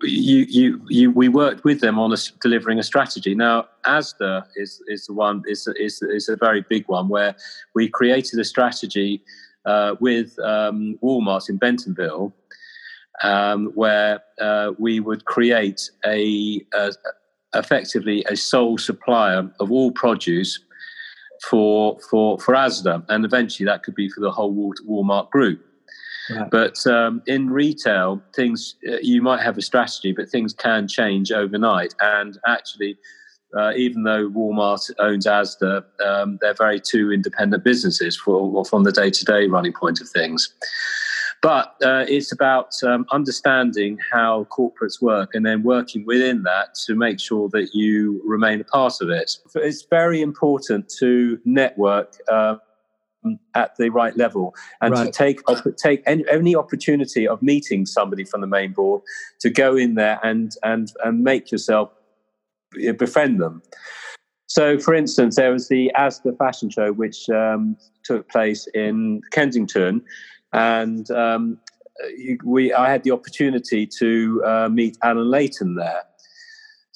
you, 0.03 0.39
you 0.58 0.82
you 0.89 1.10
we 1.10 1.29
worked 1.29 1.63
with 1.63 1.79
them 1.79 1.98
on 1.98 2.12
a, 2.12 2.17
delivering 2.41 2.79
a 2.79 2.84
strategy. 2.84 3.34
Now, 3.34 3.67
ASDA 3.86 4.44
is 4.58 4.84
is 4.88 5.06
the 5.08 5.13
one 5.13 5.41
is 5.48 5.70
is 5.79 6.01
is 6.01 6.27
a 6.27 6.36
very 6.36 6.65
big 6.70 6.84
one 6.88 7.08
where 7.08 7.34
we 7.75 7.88
created 7.88 8.38
a 8.39 8.44
strategy 8.44 9.24
uh, 9.65 9.96
with 10.01 10.38
um, 10.39 11.00
Walmart 11.01 11.50
in 11.50 11.56
Bentonville, 11.56 12.34
um, 13.24 13.72
where 13.74 14.20
uh, 14.41 14.74
we 14.77 15.00
would 15.00 15.24
create 15.24 15.89
a, 16.06 16.62
a 16.74 16.91
effectively 17.53 18.25
a 18.29 18.36
sole 18.36 18.77
supplier 18.77 19.50
of 19.62 19.72
all 19.72 19.91
produce 19.94 20.60
for 21.50 21.98
for 22.10 22.38
for 22.39 22.53
ASDA, 22.53 23.06
and 23.08 23.24
eventually 23.24 23.65
that 23.65 23.84
could 23.84 23.96
be 23.96 24.10
for 24.10 24.20
the 24.20 24.32
whole 24.32 24.74
Walmart 24.86 25.29
group. 25.29 25.63
But 26.51 26.86
um, 26.88 27.22
in 27.25 27.50
retail, 27.50 28.22
things 28.36 28.75
uh, 28.88 28.98
you 29.01 29.22
might 29.22 29.41
have 29.41 29.57
a 29.57 29.62
strategy, 29.62 30.12
but 30.12 30.29
things 30.29 30.53
can 30.53 30.88
change 30.88 31.31
overnight. 31.31 31.93
And 32.01 32.38
actually, 32.48 32.98
uh, 33.57 33.72
even 33.75 34.03
though 34.03 34.29
Walmart 34.29 34.89
owns 35.00 35.25
Asda, 35.25 35.84
um, 36.05 36.38
they're 36.41 36.53
very 36.53 36.81
two 36.81 37.12
independent 37.12 37.63
businesses 37.63 38.17
for, 38.17 38.65
from 38.65 38.84
the 38.84 38.91
day-to-day 38.91 39.48
running 39.48 39.74
point 39.74 40.01
of 40.01 40.10
things. 40.10 40.53
But 41.41 41.75
uh, 41.84 42.03
it's 42.07 42.31
about 42.31 42.72
um, 42.84 43.05
understanding 43.12 44.00
how 44.12 44.48
corporates 44.50 45.01
work 45.01 45.36
and 45.36 45.46
then 45.46 45.63
working 45.63 46.03
within 46.05 46.43
that 46.43 46.75
to 46.88 46.96
make 46.96 47.19
sure 47.19 47.48
that 47.50 47.69
you 47.74 48.22
remain 48.25 48.60
a 48.60 48.63
part 48.63 48.96
of 49.01 49.10
it. 49.10 49.31
It's 49.55 49.84
very 49.84 50.22
important 50.22 50.89
to 51.00 51.39
network. 51.46 52.15
Uh, 52.27 52.55
at 53.55 53.75
the 53.77 53.89
right 53.89 54.15
level. 54.17 54.55
And 54.81 54.93
right. 54.93 55.05
to 55.05 55.12
take 55.12 55.41
take 55.77 56.03
any, 56.05 56.24
any, 56.29 56.55
opportunity 56.55 57.27
of 57.27 57.41
meeting 57.41 57.86
somebody 57.86 58.24
from 58.24 58.41
the 58.41 58.47
main 58.47 58.74
board 58.74 59.01
to 59.39 59.50
go 59.50 59.75
in 59.75 59.95
there 59.95 60.19
and 60.24 60.51
and 60.63 60.91
and 61.03 61.24
make 61.24 61.51
yourself 61.51 61.91
befriend 62.97 63.41
them. 63.41 63.62
So 64.47 64.79
for 64.79 64.93
instance 64.93 65.36
there 65.36 65.51
was 65.51 65.67
the 65.67 65.91
asda 65.97 66.38
fashion 66.38 66.69
show 66.69 66.93
which 66.93 67.29
um, 67.29 67.77
took 68.03 68.29
place 68.29 68.67
in 68.74 69.21
kensington. 69.31 70.01
And 70.53 71.09
um, 71.12 71.59
we 72.43 72.74
i 72.74 72.89
had 72.89 73.03
the 73.03 73.12
opportunity 73.12 73.86
to 73.86 74.41
uh, 74.45 74.69
meet 74.69 74.97
allan 75.03 75.29
leighton 75.29 75.75
there 75.75 76.03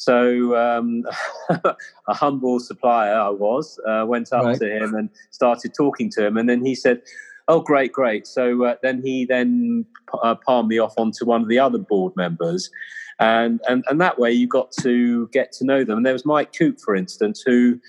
so 0.01 0.58
um, 0.58 1.03
a 1.50 2.13
humble 2.13 2.60
supplier 2.60 3.13
I 3.13 3.29
was 3.29 3.79
uh, 3.88 4.03
went 4.08 4.34
up 4.34 4.46
right. 4.46 4.60
to 4.60 4.77
him 4.77 4.96
and 4.96 5.12
started 5.29 5.75
talking 5.75 6.10
to 6.13 6.25
him, 6.25 6.38
and 6.38 6.50
then 6.50 6.65
he 6.65 6.74
said, 6.74 7.03
"Oh, 7.48 7.60
great, 7.60 7.93
great." 7.93 8.25
So 8.25 8.65
uh, 8.65 8.75
then 8.81 9.03
he 9.05 9.25
then 9.25 9.86
uh, 10.24 10.34
palmed 10.43 10.70
me 10.70 10.79
off 10.79 10.96
onto 10.98 11.24
one 11.24 11.43
of 11.43 11.50
the 11.50 11.60
other 11.60 11.77
board 11.77 12.13
members, 12.15 12.72
and 13.20 13.62
and 13.70 13.84
and 13.89 14.01
that 14.01 14.17
way 14.17 14.31
you 14.31 14.48
got 14.48 14.72
to 14.81 15.27
get 15.27 15.51
to 15.53 15.65
know 15.65 15.84
them. 15.84 15.98
And 15.98 16.05
there 16.05 16.13
was 16.13 16.25
Mike 16.25 16.51
Coupe, 16.51 16.81
for 16.81 16.96
instance, 16.96 17.43
who 17.46 17.79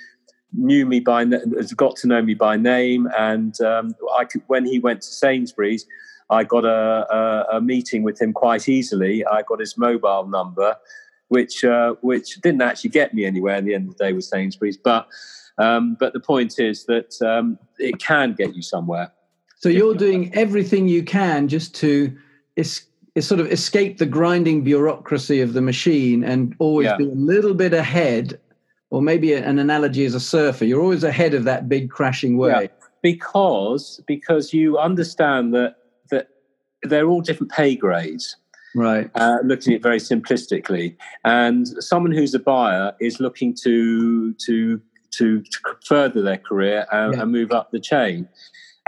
knew 0.52 0.84
me 0.84 1.00
by 1.00 1.24
has 1.56 1.72
got 1.72 1.96
to 1.96 2.06
know 2.06 2.20
me 2.20 2.34
by 2.34 2.58
name, 2.58 3.08
and 3.18 3.58
um, 3.62 3.94
I 4.18 4.26
could 4.26 4.42
when 4.48 4.66
he 4.66 4.78
went 4.78 5.00
to 5.00 5.08
Sainsbury's. 5.08 5.86
I 6.30 6.44
got 6.44 6.64
a, 6.64 7.06
a, 7.14 7.56
a 7.56 7.60
meeting 7.60 8.04
with 8.04 8.20
him 8.20 8.32
quite 8.32 8.66
easily. 8.66 9.22
I 9.26 9.42
got 9.42 9.60
his 9.60 9.76
mobile 9.76 10.26
number, 10.26 10.76
which 11.32 11.64
uh, 11.64 11.94
which 12.02 12.40
didn't 12.42 12.60
actually 12.60 12.90
get 12.90 13.14
me 13.14 13.24
anywhere 13.24 13.56
in 13.56 13.64
the 13.64 13.74
end 13.74 13.88
of 13.88 13.96
the 13.96 14.04
day 14.04 14.12
with 14.12 14.24
Sainsbury's. 14.24 14.76
But 14.76 15.08
um, 15.56 15.96
but 15.98 16.12
the 16.12 16.20
point 16.20 16.58
is 16.58 16.84
that 16.84 17.20
um, 17.22 17.58
it 17.78 17.98
can 17.98 18.34
get 18.34 18.54
you 18.54 18.60
somewhere. 18.60 19.10
So 19.56 19.70
you're 19.70 19.94
doing 19.94 20.34
everything 20.34 20.88
you 20.88 21.02
can 21.02 21.48
just 21.48 21.74
to 21.76 22.14
es- 22.58 22.84
sort 23.20 23.40
of 23.40 23.50
escape 23.50 23.96
the 23.96 24.06
grinding 24.06 24.62
bureaucracy 24.62 25.40
of 25.40 25.54
the 25.54 25.62
machine 25.62 26.22
and 26.22 26.54
always 26.58 26.86
yeah. 26.86 26.96
be 26.96 27.08
a 27.08 27.14
little 27.14 27.54
bit 27.54 27.72
ahead. 27.72 28.38
Or 28.90 29.00
maybe 29.00 29.32
an 29.32 29.58
analogy 29.58 30.04
as 30.04 30.14
a 30.14 30.20
surfer, 30.20 30.66
you're 30.66 30.82
always 30.82 31.02
ahead 31.02 31.32
of 31.32 31.44
that 31.44 31.66
big 31.66 31.88
crashing 31.88 32.36
wave. 32.36 32.54
Yeah. 32.54 32.88
Because 33.00 34.02
because 34.06 34.52
you 34.52 34.76
understand 34.76 35.54
that 35.54 35.76
that 36.10 36.28
they're 36.82 37.08
all 37.08 37.22
different 37.22 37.50
pay 37.52 37.74
grades 37.74 38.36
right 38.74 39.10
uh, 39.14 39.38
looking 39.44 39.72
at 39.72 39.76
it 39.76 39.82
very 39.82 39.98
simplistically 39.98 40.96
and 41.24 41.68
someone 41.82 42.12
who's 42.12 42.34
a 42.34 42.38
buyer 42.38 42.92
is 43.00 43.20
looking 43.20 43.54
to 43.54 44.32
to 44.34 44.80
to, 45.10 45.42
to 45.42 45.58
further 45.84 46.22
their 46.22 46.38
career 46.38 46.86
and, 46.90 47.14
yeah. 47.14 47.22
and, 47.22 47.30
move 47.30 47.52
up 47.52 47.70
the 47.70 47.80
chain 47.80 48.26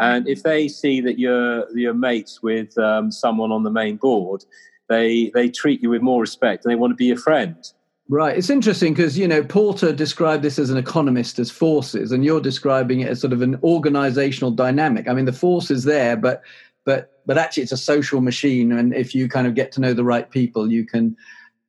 and 0.00 0.26
if 0.26 0.42
they 0.42 0.68
see 0.68 1.00
that 1.00 1.18
you're 1.18 1.66
you're 1.76 1.94
mates 1.94 2.42
with 2.42 2.76
um, 2.78 3.12
someone 3.12 3.52
on 3.52 3.62
the 3.62 3.70
main 3.70 3.96
board 3.96 4.44
they 4.88 5.30
they 5.34 5.48
treat 5.48 5.82
you 5.82 5.90
with 5.90 6.02
more 6.02 6.20
respect 6.20 6.64
and 6.64 6.72
they 6.72 6.76
want 6.76 6.90
to 6.90 6.96
be 6.96 7.06
your 7.06 7.18
friend 7.18 7.72
Right. 8.08 8.36
It's 8.36 8.50
interesting 8.50 8.92
because, 8.92 9.18
you 9.18 9.26
know, 9.26 9.42
Porter 9.42 9.90
described 9.90 10.42
this 10.42 10.58
as 10.58 10.68
an 10.68 10.76
economist 10.76 11.38
as 11.38 11.50
forces, 11.50 12.12
and 12.12 12.22
you're 12.22 12.40
describing 12.40 13.00
it 13.00 13.08
as 13.08 13.20
sort 13.20 13.32
of 13.32 13.40
an 13.40 13.58
organizational 13.62 14.50
dynamic. 14.50 15.08
I 15.08 15.14
mean, 15.14 15.24
the 15.24 15.32
force 15.32 15.70
is 15.70 15.84
there, 15.84 16.14
but 16.14 16.42
but 16.84 17.22
but 17.26 17.38
actually 17.38 17.62
it's 17.62 17.72
a 17.72 17.76
social 17.76 18.20
machine. 18.20 18.72
And 18.72 18.94
if 18.94 19.14
you 19.14 19.28
kind 19.28 19.46
of 19.46 19.54
get 19.54 19.72
to 19.72 19.80
know 19.80 19.94
the 19.94 20.04
right 20.04 20.30
people 20.30 20.70
you 20.70 20.84
can 20.84 21.16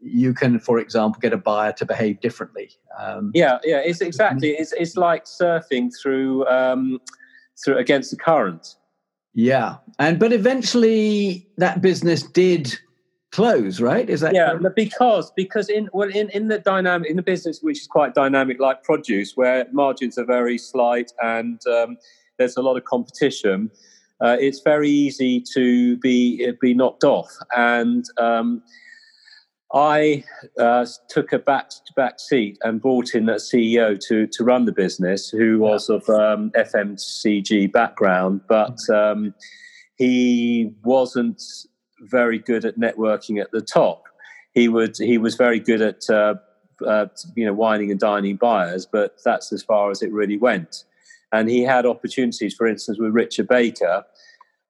you 0.01 0.33
can 0.33 0.59
for 0.59 0.77
example 0.77 1.19
get 1.19 1.33
a 1.33 1.37
buyer 1.37 1.71
to 1.73 1.85
behave 1.85 2.19
differently. 2.21 2.71
Um, 2.99 3.31
yeah 3.33 3.59
yeah 3.63 3.81
it's 3.83 4.01
exactly 4.01 4.51
it's, 4.51 4.73
it's 4.73 4.97
like 4.97 5.25
surfing 5.25 5.91
through 5.99 6.45
um, 6.47 6.99
through 7.63 7.77
against 7.77 8.11
the 8.11 8.17
current. 8.17 8.75
Yeah 9.33 9.77
and 9.99 10.19
but 10.19 10.31
eventually 10.33 11.47
that 11.57 11.81
business 11.81 12.23
did 12.23 12.77
close 13.31 13.81
right? 13.81 14.09
Is 14.09 14.21
that 14.21 14.33
yeah 14.33 14.51
correct? 14.51 14.75
because 14.75 15.31
because 15.35 15.69
in 15.69 15.89
well 15.93 16.09
in, 16.09 16.29
in 16.29 16.47
the 16.47 16.59
dynamic 16.59 17.09
in 17.09 17.15
the 17.15 17.23
business 17.23 17.59
which 17.61 17.79
is 17.79 17.87
quite 17.87 18.13
dynamic 18.13 18.59
like 18.59 18.83
produce 18.83 19.35
where 19.35 19.65
margins 19.71 20.17
are 20.17 20.25
very 20.25 20.57
slight 20.57 21.11
and 21.21 21.59
um, 21.67 21.97
there's 22.37 22.57
a 22.57 22.61
lot 22.61 22.77
of 22.77 22.85
competition 22.85 23.71
uh, 24.21 24.37
it's 24.39 24.61
very 24.61 24.89
easy 24.89 25.43
to 25.53 25.97
be 25.97 26.51
be 26.61 26.73
knocked 26.73 27.03
off. 27.03 27.31
And 27.55 28.05
um, 28.17 28.63
I 29.73 30.23
uh, 30.57 30.85
took 31.09 31.33
a 31.33 31.39
back 31.39 31.71
back 31.95 32.19
seat 32.19 32.57
and 32.63 32.81
brought 32.81 33.13
in 33.13 33.27
a 33.27 33.35
CEO 33.35 33.99
to 34.07 34.27
to 34.27 34.43
run 34.43 34.65
the 34.65 34.71
business, 34.71 35.29
who 35.29 35.59
was 35.59 35.89
of 35.89 36.07
um, 36.09 36.51
FMCG 36.51 37.71
background, 37.71 38.41
but 38.47 38.77
um, 38.89 39.33
he 39.97 40.73
wasn't 40.83 41.41
very 42.01 42.39
good 42.39 42.65
at 42.65 42.77
networking 42.77 43.41
at 43.41 43.51
the 43.51 43.61
top. 43.61 44.03
He 44.53 44.69
would 44.69 44.95
he 44.97 45.17
was 45.17 45.35
very 45.35 45.59
good 45.59 45.81
at 45.81 46.09
uh, 46.09 46.35
uh, 46.85 47.07
you 47.35 47.45
know 47.45 47.53
wining 47.53 47.91
and 47.91 47.99
dining 47.99 48.37
buyers, 48.37 48.85
but 48.85 49.17
that's 49.25 49.51
as 49.51 49.61
far 49.61 49.91
as 49.91 50.01
it 50.01 50.11
really 50.11 50.37
went. 50.37 50.85
And 51.35 51.49
he 51.49 51.61
had 51.61 51.85
opportunities, 51.85 52.55
for 52.55 52.65
instance, 52.65 52.97
with 52.97 53.11
Richard 53.11 53.47
Baker, 53.49 54.05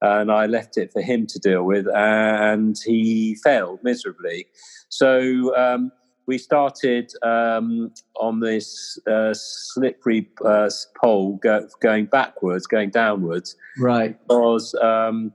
and 0.01 0.31
I 0.31 0.47
left 0.47 0.77
it 0.77 0.91
for 0.91 1.01
him 1.01 1.27
to 1.27 1.39
deal 1.39 1.63
with, 1.63 1.85
and 1.93 2.75
he 2.83 3.35
failed 3.43 3.79
miserably. 3.83 4.47
So 4.89 5.55
um, 5.55 5.91
we 6.25 6.37
started 6.37 7.11
um, 7.21 7.93
on 8.19 8.39
this 8.39 8.97
uh, 9.07 9.33
slippery 9.33 10.27
uh, 10.43 10.69
pole, 11.01 11.37
go, 11.37 11.67
going 11.81 12.05
backwards, 12.05 12.65
going 12.65 12.89
downwards, 12.89 13.55
right? 13.77 14.17
Because 14.27 14.73
um, 14.75 15.33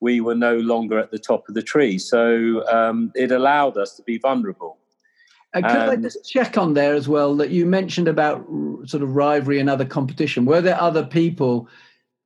we 0.00 0.20
were 0.20 0.34
no 0.34 0.56
longer 0.56 0.98
at 0.98 1.12
the 1.12 1.18
top 1.18 1.48
of 1.48 1.54
the 1.54 1.62
tree, 1.62 1.98
so 1.98 2.66
um, 2.68 3.12
it 3.14 3.30
allowed 3.30 3.76
us 3.76 3.94
to 3.96 4.02
be 4.02 4.18
vulnerable. 4.18 4.78
Uh, 5.54 5.60
could 5.60 5.88
I 5.88 5.96
just 5.96 6.28
check 6.28 6.56
on 6.56 6.74
there 6.74 6.94
as 6.94 7.08
well 7.08 7.36
that 7.36 7.50
you 7.50 7.66
mentioned 7.66 8.08
about 8.08 8.46
sort 8.86 9.02
of 9.02 9.14
rivalry 9.14 9.60
and 9.60 9.68
other 9.68 9.84
competition? 9.84 10.44
Were 10.46 10.62
there 10.62 10.80
other 10.80 11.04
people 11.04 11.68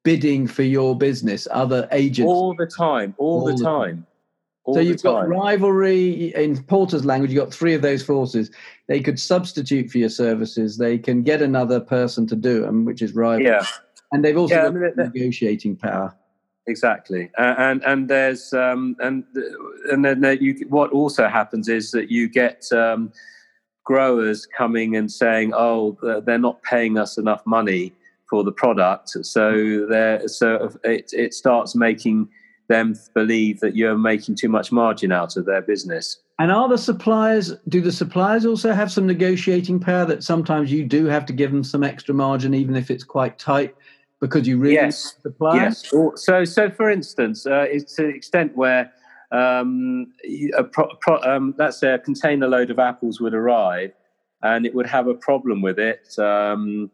bidding 0.04 0.46
for 0.46 0.62
your 0.62 0.96
business, 0.96 1.48
other 1.50 1.88
agents? 1.90 2.28
All 2.28 2.54
the 2.54 2.66
time, 2.66 3.14
all, 3.18 3.40
all 3.40 3.46
the, 3.46 3.54
the 3.54 3.64
time. 3.64 3.96
time. 3.96 4.06
All 4.64 4.74
so 4.74 4.80
you've 4.80 5.02
got 5.02 5.28
rivalry 5.28 6.34
in 6.34 6.62
Porter's 6.64 7.04
language. 7.04 7.32
You've 7.32 7.44
got 7.44 7.54
three 7.54 7.74
of 7.74 7.82
those 7.82 8.02
forces. 8.02 8.50
They 8.88 9.00
could 9.00 9.18
substitute 9.18 9.90
for 9.90 9.98
your 9.98 10.08
services. 10.08 10.76
They 10.76 10.98
can 10.98 11.22
get 11.22 11.40
another 11.40 11.78
person 11.78 12.26
to 12.28 12.36
do 12.36 12.62
them, 12.62 12.84
which 12.84 13.00
is 13.00 13.14
rivalry. 13.14 13.46
Yeah. 13.46 13.64
And 14.12 14.24
they've 14.24 14.36
also 14.36 14.54
yeah, 14.54 14.62
got 14.62 14.76
I 14.76 14.78
mean, 14.78 15.12
negotiating 15.14 15.76
power. 15.76 16.14
Exactly, 16.68 17.30
uh, 17.38 17.54
and 17.58 17.82
and 17.84 18.08
there's 18.08 18.52
um, 18.52 18.96
and 18.98 19.24
and 19.90 20.04
then 20.04 20.38
you 20.40 20.66
what 20.68 20.90
also 20.90 21.28
happens 21.28 21.68
is 21.68 21.92
that 21.92 22.10
you 22.10 22.28
get 22.28 22.64
um, 22.72 23.12
growers 23.84 24.46
coming 24.46 24.96
and 24.96 25.10
saying, 25.10 25.52
"Oh, 25.54 25.96
they're 26.26 26.38
not 26.38 26.62
paying 26.64 26.98
us 26.98 27.18
enough 27.18 27.46
money 27.46 27.92
for 28.28 28.42
the 28.42 28.50
product," 28.50 29.10
so 29.22 29.86
there 29.88 30.26
so 30.26 30.72
it 30.82 31.10
it 31.12 31.34
starts 31.34 31.76
making 31.76 32.28
them 32.68 32.94
believe 33.14 33.60
that 33.60 33.76
you're 33.76 33.96
making 33.96 34.34
too 34.34 34.48
much 34.48 34.72
margin 34.72 35.12
out 35.12 35.36
of 35.36 35.46
their 35.46 35.62
business. 35.62 36.18
And 36.38 36.52
are 36.52 36.68
the 36.68 36.78
suppliers, 36.78 37.54
do 37.68 37.80
the 37.80 37.92
suppliers 37.92 38.44
also 38.44 38.72
have 38.72 38.92
some 38.92 39.06
negotiating 39.06 39.80
power 39.80 40.04
that 40.04 40.22
sometimes 40.22 40.70
you 40.70 40.84
do 40.84 41.06
have 41.06 41.24
to 41.26 41.32
give 41.32 41.50
them 41.50 41.64
some 41.64 41.82
extra 41.82 42.14
margin, 42.14 42.52
even 42.54 42.76
if 42.76 42.90
it's 42.90 43.04
quite 43.04 43.38
tight, 43.38 43.74
because 44.20 44.46
you 44.46 44.58
really 44.58 44.74
yes. 44.74 45.16
supply? 45.22 45.56
Yes. 45.56 45.90
So, 46.16 46.44
so 46.44 46.70
for 46.70 46.90
instance, 46.90 47.46
uh, 47.46 47.66
it's 47.68 47.94
to 47.96 48.02
the 48.02 48.08
extent 48.08 48.56
where 48.56 48.92
um, 49.32 50.12
a 50.56 50.64
pro, 50.64 50.88
pro, 51.00 51.20
um, 51.22 51.54
let's 51.58 51.78
say 51.78 51.92
a 51.92 51.98
container 51.98 52.48
load 52.48 52.70
of 52.70 52.78
apples 52.78 53.20
would 53.20 53.34
arrive 53.34 53.92
and 54.42 54.66
it 54.66 54.74
would 54.74 54.86
have 54.86 55.08
a 55.08 55.14
problem 55.14 55.62
with 55.62 55.78
it. 55.78 56.18
Um, 56.18 56.90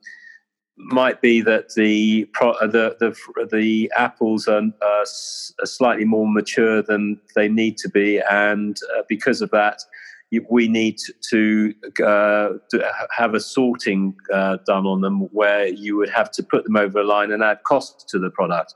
might 0.77 1.21
be 1.21 1.41
that 1.43 1.75
the 1.75 2.29
uh, 2.41 2.67
the 2.67 2.97
the, 2.99 3.47
the 3.53 3.93
apples 3.97 4.49
are, 4.49 4.63
are, 4.83 5.05
slightly 5.05 6.05
more 6.05 6.27
mature 6.27 6.83
than 6.83 7.21
they 7.35 7.49
need 7.49 7.77
to 7.79 7.89
be, 7.89 8.21
and 8.31 8.79
uh, 8.97 9.03
because 9.09 9.43
of 9.43 9.51
that, 9.51 9.81
we 10.51 10.69
need 10.69 10.99
to, 11.31 11.75
uh, 12.05 12.51
to 12.71 12.93
have 13.17 13.35
a 13.35 13.41
sorting 13.41 14.15
uh, 14.33 14.59
done 14.67 14.87
on 14.87 15.01
them, 15.01 15.21
where 15.33 15.69
you 15.69 15.97
would 15.97 16.11
have 16.11 16.31
to 16.33 16.43
put 16.43 16.65
them 16.65 16.77
over 16.77 17.01
a 17.01 17.05
line 17.05 17.33
and 17.33 17.43
add 17.43 17.63
cost 17.65 18.09
to 18.09 18.19
the 18.19 18.31
product. 18.31 18.75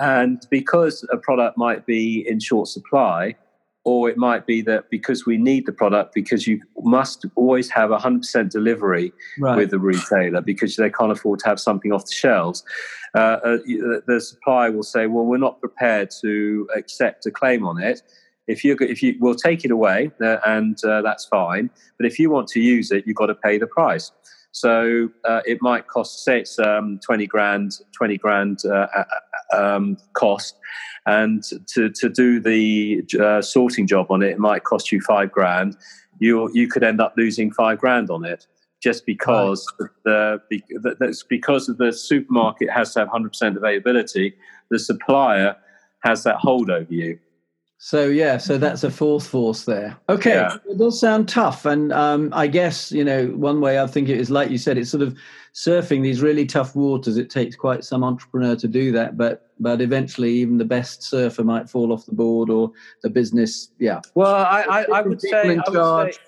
And 0.00 0.44
because 0.50 1.06
a 1.12 1.16
product 1.16 1.56
might 1.56 1.86
be 1.86 2.26
in 2.28 2.40
short 2.40 2.68
supply, 2.68 3.36
or 3.84 4.08
it 4.08 4.16
might 4.16 4.46
be 4.46 4.62
that 4.62 4.90
because 4.90 5.26
we 5.26 5.36
need 5.36 5.66
the 5.66 5.72
product 5.72 6.14
because 6.14 6.46
you 6.46 6.60
must 6.82 7.26
always 7.36 7.68
have 7.70 7.90
100% 7.90 8.50
delivery 8.50 9.12
right. 9.38 9.56
with 9.56 9.70
the 9.70 9.78
retailer 9.78 10.40
because 10.40 10.76
they 10.76 10.90
can't 10.90 11.12
afford 11.12 11.38
to 11.40 11.46
have 11.46 11.60
something 11.60 11.92
off 11.92 12.06
the 12.06 12.12
shelves 12.12 12.64
uh, 13.14 13.38
uh, 13.44 13.58
the 14.06 14.20
supplier 14.20 14.72
will 14.72 14.82
say 14.82 15.06
well 15.06 15.24
we're 15.24 15.36
not 15.36 15.60
prepared 15.60 16.10
to 16.22 16.68
accept 16.74 17.26
a 17.26 17.30
claim 17.30 17.66
on 17.66 17.80
it 17.80 18.02
if 18.46 18.64
you 18.64 18.76
if 18.80 19.02
you 19.02 19.16
will 19.20 19.34
take 19.34 19.64
it 19.64 19.70
away 19.70 20.10
uh, 20.22 20.38
and 20.46 20.82
uh, 20.84 21.02
that's 21.02 21.24
fine 21.26 21.70
but 21.98 22.06
if 22.06 22.18
you 22.18 22.30
want 22.30 22.48
to 22.48 22.60
use 22.60 22.90
it 22.90 23.04
you've 23.06 23.16
got 23.16 23.26
to 23.26 23.34
pay 23.34 23.58
the 23.58 23.66
price 23.66 24.12
so 24.52 25.08
uh, 25.24 25.40
it 25.44 25.58
might 25.60 25.88
cost 25.88 26.24
say 26.24 26.40
it's 26.40 26.58
um, 26.58 26.98
20 27.04 27.26
grand 27.26 27.72
20 27.92 28.18
grand 28.18 28.58
uh, 28.66 28.86
um, 29.52 29.96
cost 30.14 30.56
and 31.06 31.42
to, 31.68 31.90
to 31.90 32.08
do 32.08 32.40
the 32.40 33.04
uh, 33.20 33.42
sorting 33.42 33.86
job 33.86 34.06
on 34.10 34.22
it, 34.22 34.30
it 34.30 34.38
might 34.38 34.64
cost 34.64 34.90
you 34.90 35.00
five 35.00 35.30
grand. 35.30 35.76
You 36.18 36.50
you 36.54 36.68
could 36.68 36.82
end 36.82 37.00
up 37.00 37.14
losing 37.16 37.52
five 37.52 37.78
grand 37.78 38.10
on 38.10 38.24
it 38.24 38.46
just 38.82 39.04
because 39.06 39.66
right. 39.80 40.38
the, 40.50 40.96
that's 41.00 41.22
because 41.22 41.68
of 41.68 41.78
the 41.78 41.92
supermarket 41.92 42.70
has 42.70 42.92
to 42.94 43.00
have 43.00 43.08
100% 43.08 43.56
availability. 43.56 44.34
The 44.70 44.78
supplier 44.78 45.56
has 46.04 46.22
that 46.24 46.36
hold 46.36 46.70
over 46.70 46.92
you. 46.92 47.18
So 47.78 48.06
yeah, 48.06 48.38
so 48.38 48.56
that's 48.56 48.82
a 48.82 48.90
fourth 48.90 49.26
force 49.26 49.64
there. 49.64 49.96
Okay, 50.08 50.34
yeah. 50.34 50.56
it 50.68 50.78
does 50.78 50.98
sound 50.98 51.28
tough, 51.28 51.66
and 51.66 51.92
um, 51.92 52.30
I 52.32 52.46
guess 52.46 52.90
you 52.90 53.04
know 53.04 53.26
one 53.28 53.60
way 53.60 53.78
I 53.78 53.86
think 53.86 54.08
it 54.08 54.18
is 54.18 54.30
like 54.30 54.50
you 54.50 54.58
said, 54.58 54.78
it's 54.78 54.90
sort 54.90 55.02
of 55.02 55.16
surfing 55.54 56.02
these 56.02 56.22
really 56.22 56.46
tough 56.46 56.74
waters. 56.74 57.16
It 57.16 57.30
takes 57.30 57.56
quite 57.56 57.84
some 57.84 58.02
entrepreneur 58.02 58.56
to 58.56 58.68
do 58.68 58.90
that, 58.92 59.18
but 59.18 59.50
but 59.60 59.82
eventually 59.82 60.32
even 60.32 60.58
the 60.58 60.64
best 60.64 61.02
surfer 61.02 61.44
might 61.44 61.68
fall 61.68 61.92
off 61.92 62.06
the 62.06 62.14
board 62.14 62.48
or 62.48 62.72
the 63.02 63.10
business. 63.10 63.70
Yeah. 63.78 64.00
Well, 64.14 64.34
I 64.34 64.62
I, 64.62 64.82
I 64.84 65.02
would 65.02 65.20
say, 65.20 65.30
I 65.32 65.70
would 65.70 66.14
say 66.14 66.18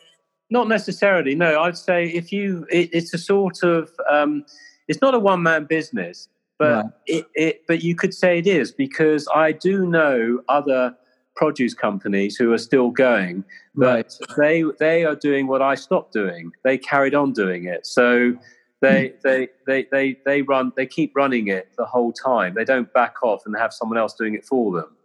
not 0.51 0.69
necessarily. 0.69 1.35
No, 1.35 1.63
I'd 1.63 1.77
say 1.77 2.07
if 2.07 2.33
you, 2.33 2.67
it, 2.71 2.91
it's 2.93 3.13
a 3.15 3.19
sort 3.19 3.63
of, 3.63 3.91
um, 4.11 4.45
it's 4.89 5.01
not 5.01 5.15
a 5.15 5.19
one 5.19 5.43
man 5.43 5.65
business, 5.65 6.29
but 6.59 6.85
right. 6.85 6.93
it, 7.07 7.27
it 7.35 7.63
but 7.67 7.83
you 7.83 7.95
could 7.95 8.15
say 8.15 8.39
it 8.39 8.47
is 8.47 8.73
because 8.73 9.29
I 9.35 9.53
do 9.53 9.87
know 9.87 10.41
other 10.49 10.97
produce 11.37 11.75
companies 11.75 12.37
who 12.37 12.53
are 12.53 12.59
still 12.59 12.91
going, 12.91 13.45
but 13.75 14.17
right. 14.29 14.37
they 14.37 14.65
they 14.79 15.05
are 15.05 15.15
doing 15.15 15.47
what 15.47 15.63
I 15.63 15.75
stopped 15.75 16.13
doing. 16.13 16.51
They 16.65 16.79
carried 16.79 17.15
on 17.15 17.33
doing 17.33 17.67
it. 17.67 17.87
So 17.87 18.35
they, 18.81 19.09
hmm. 19.09 19.15
they 19.23 19.49
they 19.67 19.87
they 19.93 20.17
they 20.25 20.43
run 20.43 20.73
they 20.77 20.87
keep 20.87 21.15
running 21.15 21.49
it 21.49 21.69
the 21.77 21.85
whole 21.85 22.13
time. 22.13 22.55
They 22.55 22.65
don't 22.65 22.93
back 22.93 23.23
off 23.23 23.43
and 23.47 23.57
have 23.57 23.73
someone 23.73 23.99
else 23.99 24.15
doing 24.15 24.35
it 24.35 24.45
for 24.45 24.73
them. 24.73 24.97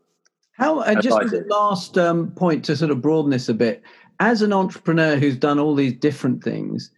How 0.54 0.82
and 0.82 1.02
just 1.02 1.18
the 1.18 1.46
last 1.50 1.98
um, 1.98 2.32
point 2.32 2.66
to 2.66 2.76
sort 2.76 2.92
of 2.92 3.02
broaden 3.02 3.32
this 3.32 3.50
a 3.50 3.54
bit, 3.54 3.82
as 4.20 4.42
an 4.42 4.54
entrepreneur 4.54 5.16
who's 5.16 5.38
done 5.38 5.60
all 5.60 5.76
these 5.76 5.94
different 5.94 6.44
things, 6.44 6.92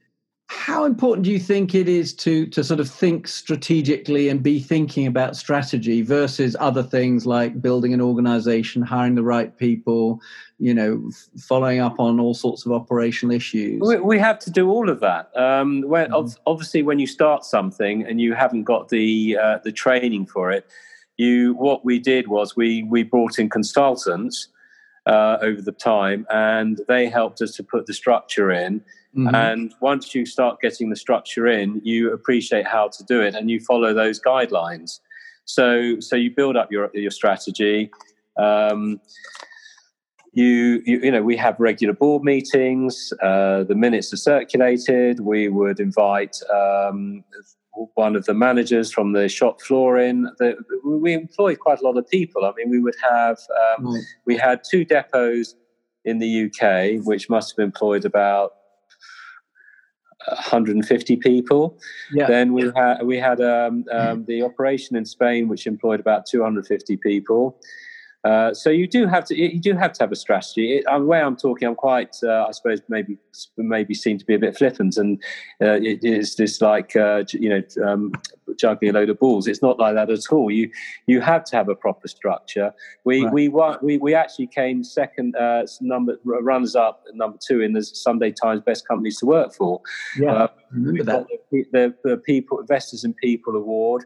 how 0.53 0.85
important 0.85 1.25
do 1.25 1.31
you 1.31 1.39
think 1.39 1.75
it 1.75 1.89
is 1.89 2.13
to 2.13 2.45
to 2.47 2.63
sort 2.63 2.79
of 2.79 2.89
think 2.89 3.27
strategically 3.27 4.29
and 4.29 4.41
be 4.41 4.59
thinking 4.59 5.07
about 5.07 5.35
strategy 5.35 6.01
versus 6.01 6.55
other 6.59 6.83
things 6.83 7.25
like 7.25 7.61
building 7.61 7.93
an 7.93 7.99
organization 7.99 8.81
hiring 8.81 9.15
the 9.15 9.23
right 9.23 9.57
people 9.57 10.21
you 10.59 10.73
know 10.73 11.09
following 11.37 11.79
up 11.79 11.99
on 11.99 12.19
all 12.19 12.33
sorts 12.33 12.65
of 12.65 12.71
operational 12.71 13.35
issues? 13.35 13.81
We, 13.81 13.97
we 13.97 14.19
have 14.19 14.39
to 14.39 14.51
do 14.51 14.69
all 14.69 14.89
of 14.89 14.99
that. 14.99 15.35
Um, 15.35 15.81
when, 15.81 16.11
mm. 16.11 16.37
obviously 16.45 16.83
when 16.83 16.99
you 16.99 17.07
start 17.07 17.43
something 17.43 18.03
and 18.03 18.21
you 18.21 18.33
haven't 18.33 18.63
got 18.63 18.89
the 18.89 19.37
uh, 19.41 19.57
the 19.63 19.71
training 19.71 20.27
for 20.27 20.51
it 20.51 20.65
you 21.17 21.53
what 21.55 21.85
we 21.85 21.99
did 21.99 22.27
was 22.27 22.55
we 22.55 22.83
we 22.83 23.03
brought 23.03 23.37
in 23.39 23.49
consultants 23.49 24.47
uh, 25.05 25.37
over 25.41 25.61
the 25.61 25.71
time 25.71 26.25
and 26.31 26.81
they 26.87 27.09
helped 27.09 27.41
us 27.41 27.55
to 27.55 27.63
put 27.63 27.85
the 27.85 27.93
structure 27.93 28.51
in 28.51 28.81
Mm-hmm. 29.15 29.35
And 29.35 29.73
once 29.79 30.15
you 30.15 30.25
start 30.25 30.59
getting 30.59 30.89
the 30.89 30.95
structure 30.95 31.47
in, 31.47 31.81
you 31.83 32.11
appreciate 32.11 32.67
how 32.67 32.87
to 32.89 33.03
do 33.03 33.21
it 33.21 33.35
and 33.35 33.49
you 33.49 33.59
follow 33.59 33.93
those 33.93 34.19
guidelines. 34.19 34.99
So, 35.45 35.99
so 35.99 36.15
you 36.15 36.31
build 36.35 36.55
up 36.55 36.71
your 36.71 36.89
your 36.93 37.11
strategy. 37.11 37.91
Um, 38.39 38.99
you, 40.33 40.81
you, 40.85 40.99
you 41.01 41.11
know, 41.11 41.21
we 41.21 41.37
have 41.37 41.59
regular 41.59 41.93
board 41.93 42.23
meetings. 42.23 43.13
Uh, 43.21 43.63
the 43.63 43.75
minutes 43.75 44.11
are 44.13 44.17
circulated. 44.17 45.19
We 45.19 45.47
would 45.47 45.79
invite 45.79 46.37
um, 46.51 47.23
one 47.93 48.15
of 48.15 48.25
the 48.25 48.33
managers 48.33 48.91
from 48.91 49.13
the 49.13 49.29
shop 49.29 49.61
floor 49.61 49.99
in. 49.99 50.23
The, 50.39 50.55
we 50.83 51.13
employ 51.13 51.55
quite 51.55 51.81
a 51.81 51.83
lot 51.83 51.97
of 51.97 52.09
people. 52.09 52.45
I 52.45 52.51
mean, 52.57 52.71
we 52.71 52.79
would 52.79 52.95
have 53.07 53.37
um, 53.77 53.93
right. 53.93 54.03
we 54.25 54.37
had 54.37 54.61
two 54.67 54.85
depots 54.85 55.53
in 56.03 56.17
the 56.17 56.45
UK, 56.45 57.05
which 57.05 57.29
must 57.29 57.55
have 57.55 57.63
employed 57.63 58.03
about 58.03 58.53
150 60.27 61.15
people. 61.17 61.77
Yeah. 62.11 62.27
Then 62.27 62.53
we 62.53 62.71
had 62.75 63.03
we 63.03 63.17
had 63.17 63.41
um, 63.41 63.85
um, 63.91 64.25
the 64.25 64.43
operation 64.43 64.95
in 64.95 65.05
Spain, 65.05 65.47
which 65.47 65.67
employed 65.67 65.99
about 65.99 66.25
250 66.25 66.97
people. 66.97 67.59
Uh, 68.23 68.53
so 68.53 68.69
you 68.69 68.87
do 68.87 69.05
have 69.05 69.25
to 69.25 69.37
you 69.37 69.59
do 69.59 69.73
have 69.73 69.91
to 69.93 70.03
have 70.03 70.11
a 70.11 70.15
strategy. 70.15 70.77
It, 70.77 70.85
uh, 70.85 70.97
the 70.97 71.05
way 71.05 71.21
I'm 71.21 71.35
talking, 71.35 71.67
I'm 71.67 71.75
quite, 71.75 72.15
uh, 72.23 72.45
I 72.47 72.51
suppose, 72.51 72.81
maybe 72.87 73.17
maybe 73.57 73.93
seem 73.93 74.17
to 74.17 74.25
be 74.25 74.33
a 74.33 74.39
bit 74.39 74.57
flippant, 74.57 74.95
and 74.95 75.21
uh, 75.61 75.79
it 75.81 76.05
is 76.05 76.33
just 76.35 76.61
like 76.61 76.95
uh, 76.95 77.23
you 77.31 77.49
know 77.49 77.61
um, 77.85 78.13
juggling 78.57 78.91
a 78.91 78.93
load 78.93 79.09
of 79.09 79.19
balls. 79.19 79.45
It's 79.45 79.61
not 79.61 79.77
like 79.77 79.95
that 79.95 80.09
at 80.09 80.31
all. 80.31 80.49
You 80.49 80.71
you 81.05 81.19
have 81.19 81.43
to 81.45 81.57
have 81.57 81.67
a 81.67 81.75
proper 81.75 82.07
structure. 82.07 82.73
We 83.03 83.25
right. 83.25 83.33
we 83.33 83.49
we 83.81 83.97
we 83.97 84.15
actually 84.15 84.47
came 84.47 84.85
second 84.85 85.35
uh, 85.35 85.65
number 85.81 86.17
runners 86.23 86.77
up 86.77 87.03
number 87.13 87.37
two 87.45 87.59
in 87.59 87.73
the 87.73 87.83
Sunday 87.83 88.31
Times 88.31 88.61
Best 88.61 88.87
Companies 88.87 89.19
to 89.19 89.25
Work 89.25 89.53
For. 89.53 89.81
Yeah, 90.17 90.47
remember 90.71 91.03
that. 91.03 91.27
The, 91.51 91.65
the, 91.73 91.95
the 92.03 92.17
People 92.17 92.59
Investors 92.59 93.03
and 93.03 93.17
People 93.17 93.57
Award 93.57 94.05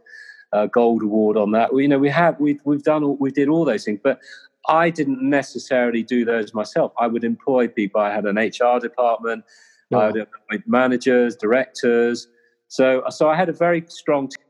uh, 0.54 0.68
gold 0.68 1.04
award 1.04 1.38
on 1.38 1.52
that. 1.52 1.70
You 1.74 1.88
know, 1.88 2.00
we 2.00 2.10
have 2.10 2.40
we've 2.40 2.62
we've 2.64 2.84
done 2.84 3.04
all, 3.04 3.18
we 3.18 3.32
did 3.32 3.50
all 3.50 3.66
those 3.66 3.86
things, 3.86 4.00
but 4.04 4.20
I 4.68 4.90
didn't 4.90 5.22
necessarily 5.22 6.04
do 6.04 6.26
those 6.26 6.54
myself. 6.54 6.92
I 7.00 7.08
would 7.08 7.24
employ 7.24 7.68
people. 7.68 8.02
I 8.02 8.14
had 8.14 8.26
an 8.26 8.38
HR 8.38 8.80
department. 8.80 9.46
Yeah. 9.90 9.98
I 10.00 10.06
had 10.08 10.16
employed 10.18 10.64
managers, 10.66 11.36
directors. 11.36 12.28
So 12.68 13.04
so 13.10 13.30
I 13.30 13.36
had 13.36 13.50
a 13.50 13.54
very 13.54 13.86
strong. 13.88 14.28
Team. 14.30 14.44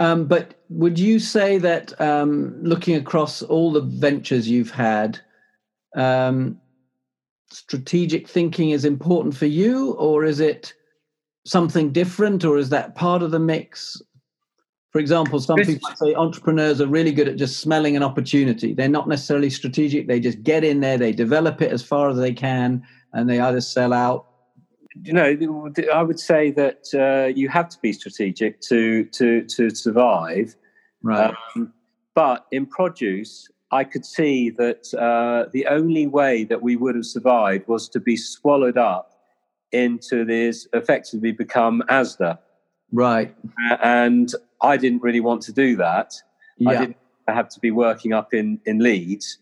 Um, 0.00 0.26
but 0.26 0.54
would 0.68 0.98
you 0.98 1.18
say 1.18 1.58
that 1.58 2.00
um, 2.00 2.56
looking 2.62 2.94
across 2.94 3.42
all 3.42 3.72
the 3.72 3.80
ventures 3.80 4.48
you've 4.48 4.70
had, 4.70 5.18
um, 5.96 6.60
strategic 7.50 8.28
thinking 8.28 8.70
is 8.70 8.84
important 8.84 9.36
for 9.36 9.46
you, 9.46 9.92
or 9.94 10.24
is 10.24 10.38
it 10.38 10.72
something 11.44 11.92
different, 11.92 12.44
or 12.44 12.58
is 12.58 12.68
that 12.68 12.94
part 12.94 13.22
of 13.22 13.32
the 13.32 13.40
mix? 13.40 14.00
For 14.90 15.00
example, 15.00 15.38
some 15.40 15.58
people 15.58 15.90
say 15.96 16.14
entrepreneurs 16.14 16.80
are 16.80 16.86
really 16.86 17.12
good 17.12 17.28
at 17.28 17.36
just 17.36 17.60
smelling 17.60 17.94
an 17.96 18.02
opportunity. 18.02 18.72
They're 18.72 18.88
not 18.88 19.06
necessarily 19.06 19.50
strategic. 19.50 20.08
They 20.08 20.18
just 20.18 20.42
get 20.42 20.64
in 20.64 20.80
there, 20.80 20.96
they 20.96 21.12
develop 21.12 21.60
it 21.60 21.70
as 21.70 21.82
far 21.82 22.08
as 22.08 22.16
they 22.16 22.32
can, 22.32 22.82
and 23.12 23.28
they 23.28 23.38
either 23.38 23.60
sell 23.60 23.92
out. 23.92 24.26
You 25.02 25.12
know, 25.12 25.70
I 25.92 26.02
would 26.02 26.18
say 26.18 26.50
that 26.52 26.86
uh, 26.94 27.32
you 27.34 27.48
have 27.50 27.68
to 27.68 27.78
be 27.80 27.92
strategic 27.92 28.60
to 28.62 29.04
to 29.04 29.44
to 29.44 29.70
survive. 29.70 30.56
Right. 31.02 31.34
Um, 31.54 31.72
but 32.14 32.46
in 32.50 32.66
produce, 32.66 33.48
I 33.70 33.84
could 33.84 34.04
see 34.04 34.50
that 34.50 34.92
uh, 34.94 35.50
the 35.52 35.66
only 35.66 36.06
way 36.06 36.44
that 36.44 36.62
we 36.62 36.76
would 36.76 36.94
have 36.94 37.06
survived 37.06 37.68
was 37.68 37.88
to 37.90 38.00
be 38.00 38.16
swallowed 38.16 38.78
up 38.78 39.12
into 39.70 40.24
this, 40.24 40.66
effectively 40.72 41.32
become 41.32 41.82
ASDA. 41.88 42.38
Right. 42.92 43.34
And 43.82 44.32
I 44.62 44.76
didn't 44.76 45.02
really 45.02 45.20
want 45.20 45.42
to 45.42 45.52
do 45.52 45.76
that. 45.76 46.14
Yeah. 46.56 46.70
I 46.70 46.76
didn't 46.78 46.96
have 47.28 47.48
to 47.50 47.60
be 47.60 47.70
working 47.70 48.12
up 48.12 48.32
in 48.32 48.60
in 48.64 48.78
Leeds, 48.78 49.38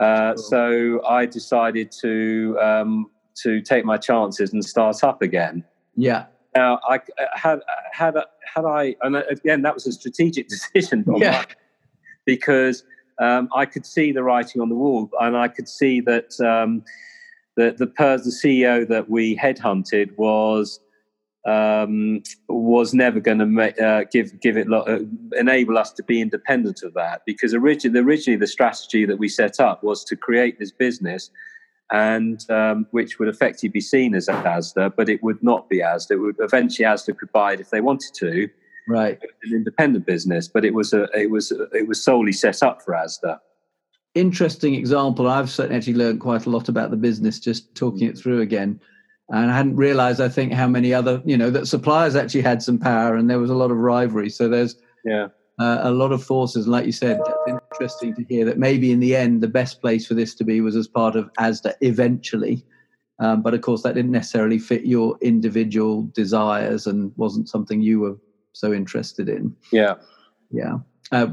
uh, 0.00 0.34
cool. 0.34 0.42
so 0.42 1.06
I 1.06 1.26
decided 1.26 1.92
to 2.00 2.58
um, 2.60 3.10
to 3.42 3.60
take 3.60 3.84
my 3.84 3.96
chances 3.96 4.52
and 4.52 4.64
start 4.64 5.04
up 5.04 5.22
again. 5.22 5.64
Yeah. 5.96 6.26
Now 6.56 6.80
I 6.88 7.00
had 7.34 7.60
had 7.92 8.14
had 8.54 8.64
I 8.64 8.96
and 9.02 9.16
again 9.16 9.62
that 9.62 9.74
was 9.74 9.86
a 9.86 9.92
strategic 9.92 10.48
decision. 10.54 11.04
yeah. 11.16 11.44
because 12.24 12.84
um, 13.20 13.48
I 13.54 13.64
could 13.66 13.86
see 13.86 14.12
the 14.12 14.22
writing 14.22 14.60
on 14.60 14.68
the 14.68 14.74
wall, 14.74 15.10
and 15.20 15.36
I 15.36 15.48
could 15.48 15.68
see 15.68 16.00
that 16.02 16.38
um, 16.40 16.82
the 17.56 17.74
the, 17.76 17.86
per- 17.86 18.18
the 18.18 18.30
CEO 18.30 18.86
that 18.88 19.10
we 19.10 19.36
headhunted 19.36 20.16
was 20.16 20.80
um, 21.48 22.22
was 22.48 22.92
never 22.92 23.20
going 23.20 23.38
to 23.38 23.84
uh, 23.84 24.04
give 24.12 24.38
give 24.40 24.56
it 24.56 24.70
uh, 24.72 24.98
enable 25.36 25.78
us 25.78 25.92
to 25.92 26.02
be 26.02 26.20
independent 26.20 26.82
of 26.82 26.92
that 26.94 27.22
because 27.24 27.54
originally 27.54 28.00
originally 28.00 28.36
the 28.36 28.46
strategy 28.46 29.06
that 29.06 29.18
we 29.18 29.28
set 29.28 29.58
up 29.58 29.82
was 29.82 30.04
to 30.04 30.16
create 30.16 30.58
this 30.58 30.72
business 30.72 31.30
and 31.90 32.44
um, 32.50 32.86
which 32.90 33.18
would 33.18 33.28
effectively 33.28 33.70
be 33.70 33.80
seen 33.80 34.14
as 34.14 34.26
ASDA, 34.26 34.92
but 34.94 35.08
it 35.08 35.22
would 35.22 35.42
not 35.42 35.70
be 35.70 35.78
ASDA. 35.78 36.10
It 36.10 36.16
would 36.16 36.36
eventually 36.38 36.84
ASDA 36.86 37.16
could 37.16 37.32
buy 37.32 37.54
it 37.54 37.60
if 37.60 37.70
they 37.70 37.80
wanted 37.80 38.12
to, 38.16 38.50
right? 38.86 39.18
An 39.44 39.54
independent 39.54 40.04
business, 40.04 40.48
but 40.48 40.66
it 40.66 40.74
was 40.74 40.92
a 40.92 41.04
it 41.14 41.30
was 41.30 41.50
it 41.72 41.88
was 41.88 42.04
solely 42.04 42.32
set 42.32 42.62
up 42.62 42.82
for 42.82 42.92
ASDA. 42.92 43.38
Interesting 44.14 44.74
example. 44.74 45.28
I've 45.28 45.48
certainly 45.48 45.78
actually 45.78 45.94
learned 45.94 46.20
quite 46.20 46.44
a 46.44 46.50
lot 46.50 46.68
about 46.68 46.90
the 46.90 46.96
business 46.96 47.38
just 47.40 47.74
talking 47.74 48.06
it 48.06 48.18
through 48.18 48.42
again 48.42 48.80
and 49.30 49.50
I 49.50 49.56
hadn't 49.56 49.76
realized 49.76 50.20
I 50.20 50.28
think 50.28 50.52
how 50.52 50.68
many 50.68 50.94
other 50.94 51.22
you 51.24 51.36
know 51.36 51.50
that 51.50 51.66
suppliers 51.66 52.16
actually 52.16 52.42
had 52.42 52.62
some 52.62 52.78
power 52.78 53.14
and 53.14 53.28
there 53.28 53.38
was 53.38 53.50
a 53.50 53.54
lot 53.54 53.70
of 53.70 53.76
rivalry. 53.76 54.30
So 54.30 54.48
there's 54.48 54.76
yeah 55.04 55.28
uh, 55.58 55.80
a 55.82 55.90
lot 55.90 56.12
of 56.12 56.22
forces, 56.22 56.66
and 56.66 56.72
like 56.72 56.86
you 56.86 56.92
said, 56.92 57.20
it's 57.20 57.60
interesting 57.72 58.14
to 58.14 58.22
hear 58.24 58.44
that 58.44 58.58
maybe 58.58 58.92
in 58.92 59.00
the 59.00 59.16
end 59.16 59.42
the 59.42 59.48
best 59.48 59.80
place 59.80 60.06
for 60.06 60.14
this 60.14 60.34
to 60.36 60.44
be 60.44 60.60
was 60.60 60.76
as 60.76 60.86
part 60.86 61.16
of 61.16 61.30
ASDA 61.34 61.74
eventually. 61.80 62.64
Um, 63.20 63.42
but 63.42 63.54
of 63.54 63.62
course, 63.62 63.82
that 63.82 63.94
didn't 63.94 64.12
necessarily 64.12 64.60
fit 64.60 64.86
your 64.86 65.18
individual 65.20 66.02
desires 66.14 66.86
and 66.86 67.12
wasn't 67.16 67.48
something 67.48 67.80
you 67.80 67.98
were 67.98 68.16
so 68.52 68.72
interested 68.72 69.28
in. 69.28 69.56
Yeah, 69.72 69.94
yeah. 70.52 70.78
Uh, 71.10 71.32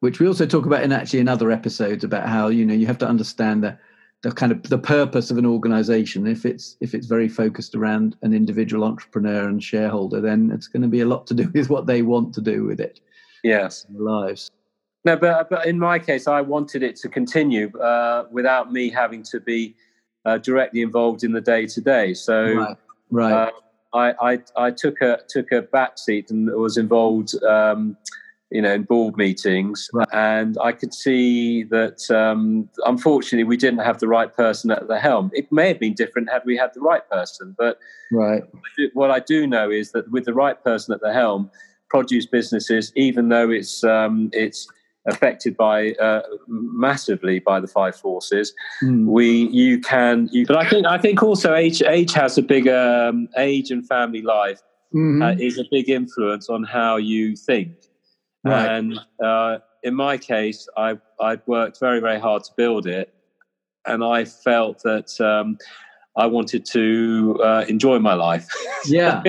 which 0.00 0.20
we 0.20 0.26
also 0.26 0.46
talk 0.46 0.64
about 0.64 0.82
in 0.82 0.92
actually 0.92 1.18
in 1.18 1.28
other 1.28 1.50
episodes 1.50 2.04
about 2.04 2.26
how 2.26 2.48
you 2.48 2.64
know 2.64 2.74
you 2.74 2.86
have 2.86 2.98
to 2.98 3.08
understand 3.08 3.62
that 3.64 3.78
the 4.22 4.32
kind 4.32 4.50
of 4.50 4.62
the 4.64 4.78
purpose 4.78 5.30
of 5.30 5.38
an 5.38 5.46
organization. 5.46 6.26
If 6.26 6.44
it's 6.44 6.76
if 6.80 6.94
it's 6.94 7.06
very 7.06 7.28
focused 7.28 7.74
around 7.74 8.16
an 8.22 8.34
individual 8.34 8.84
entrepreneur 8.84 9.48
and 9.48 9.62
shareholder 9.62 10.20
then 10.20 10.50
it's 10.52 10.66
going 10.66 10.82
to 10.82 10.88
be 10.88 11.00
a 11.00 11.06
lot 11.06 11.26
to 11.28 11.34
do 11.34 11.48
with 11.54 11.70
what 11.70 11.86
they 11.86 12.02
want 12.02 12.34
to 12.34 12.40
do 12.40 12.64
with 12.64 12.80
it. 12.80 13.00
Yes. 13.44 13.86
Lives. 13.92 14.50
No 15.04 15.16
but 15.16 15.48
but 15.48 15.66
in 15.66 15.78
my 15.78 15.98
case 15.98 16.26
i 16.26 16.40
wanted 16.40 16.82
it 16.82 16.96
to 16.96 17.08
continue 17.08 17.70
uh, 17.78 18.26
without 18.30 18.72
me 18.72 18.90
having 18.90 19.22
to 19.22 19.40
be 19.40 19.74
uh, 20.24 20.38
directly 20.38 20.82
involved 20.82 21.22
in 21.22 21.32
the 21.32 21.40
day 21.40 21.66
to 21.66 21.80
day 21.80 22.12
so 22.12 22.52
right, 22.52 22.76
right. 23.10 23.32
Uh, 23.32 23.50
I, 23.94 24.32
I 24.32 24.38
i 24.56 24.70
took 24.70 25.00
a 25.00 25.20
took 25.28 25.52
a 25.52 25.62
back 25.62 25.98
seat 25.98 26.30
and 26.30 26.50
was 26.50 26.76
involved 26.76 27.42
um, 27.44 27.96
you 28.50 28.62
know, 28.62 28.72
in 28.72 28.82
board 28.84 29.16
meetings, 29.16 29.90
right. 29.92 30.08
and 30.12 30.56
I 30.62 30.72
could 30.72 30.94
see 30.94 31.64
that 31.64 32.10
um, 32.10 32.68
unfortunately 32.86 33.44
we 33.44 33.56
didn't 33.56 33.80
have 33.80 33.98
the 33.98 34.08
right 34.08 34.34
person 34.34 34.70
at 34.70 34.88
the 34.88 34.98
helm. 34.98 35.30
It 35.34 35.50
may 35.52 35.68
have 35.68 35.78
been 35.78 35.94
different 35.94 36.30
had 36.30 36.42
we 36.46 36.56
had 36.56 36.72
the 36.74 36.80
right 36.80 37.08
person, 37.10 37.54
but 37.58 37.78
right. 38.10 38.42
what 38.94 39.10
I 39.10 39.20
do 39.20 39.46
know 39.46 39.70
is 39.70 39.92
that 39.92 40.10
with 40.10 40.24
the 40.24 40.34
right 40.34 40.62
person 40.64 40.94
at 40.94 41.00
the 41.00 41.12
helm, 41.12 41.50
produce 41.90 42.26
businesses, 42.26 42.92
even 42.96 43.28
though 43.28 43.50
it's 43.50 43.84
um, 43.84 44.30
it's 44.32 44.66
affected 45.06 45.56
by 45.56 45.92
uh, 45.92 46.22
massively 46.46 47.38
by 47.38 47.60
the 47.60 47.66
five 47.66 47.96
forces, 47.96 48.52
mm. 48.82 49.06
we 49.06 49.48
you 49.48 49.80
can. 49.80 50.28
You, 50.32 50.46
but 50.46 50.56
I 50.56 50.68
think 50.68 50.86
I 50.86 50.98
think 50.98 51.22
also 51.22 51.54
age 51.54 51.82
age 51.82 52.12
has 52.12 52.38
a 52.38 52.42
big 52.42 52.68
um, 52.68 53.28
age 53.36 53.70
and 53.70 53.86
family 53.86 54.22
life 54.22 54.60
mm-hmm. 54.94 55.22
uh, 55.22 55.32
is 55.32 55.58
a 55.58 55.64
big 55.70 55.88
influence 55.88 56.48
on 56.48 56.64
how 56.64 56.96
you 56.96 57.36
think. 57.36 57.72
Right. 58.44 58.66
And 58.66 59.00
uh, 59.22 59.58
in 59.82 59.94
my 59.94 60.16
case, 60.16 60.68
I 60.76 60.98
I'd 61.20 61.42
worked 61.46 61.80
very 61.80 62.00
very 62.00 62.18
hard 62.18 62.44
to 62.44 62.52
build 62.56 62.86
it, 62.86 63.12
and 63.86 64.02
I 64.04 64.24
felt 64.24 64.82
that 64.84 65.20
um, 65.20 65.58
I 66.18 66.26
wanted 66.26 66.66
to 66.66 67.40
uh, 67.42 67.64
enjoy 67.68 67.98
my 68.00 68.14
life. 68.14 68.46
yeah, 68.86 69.22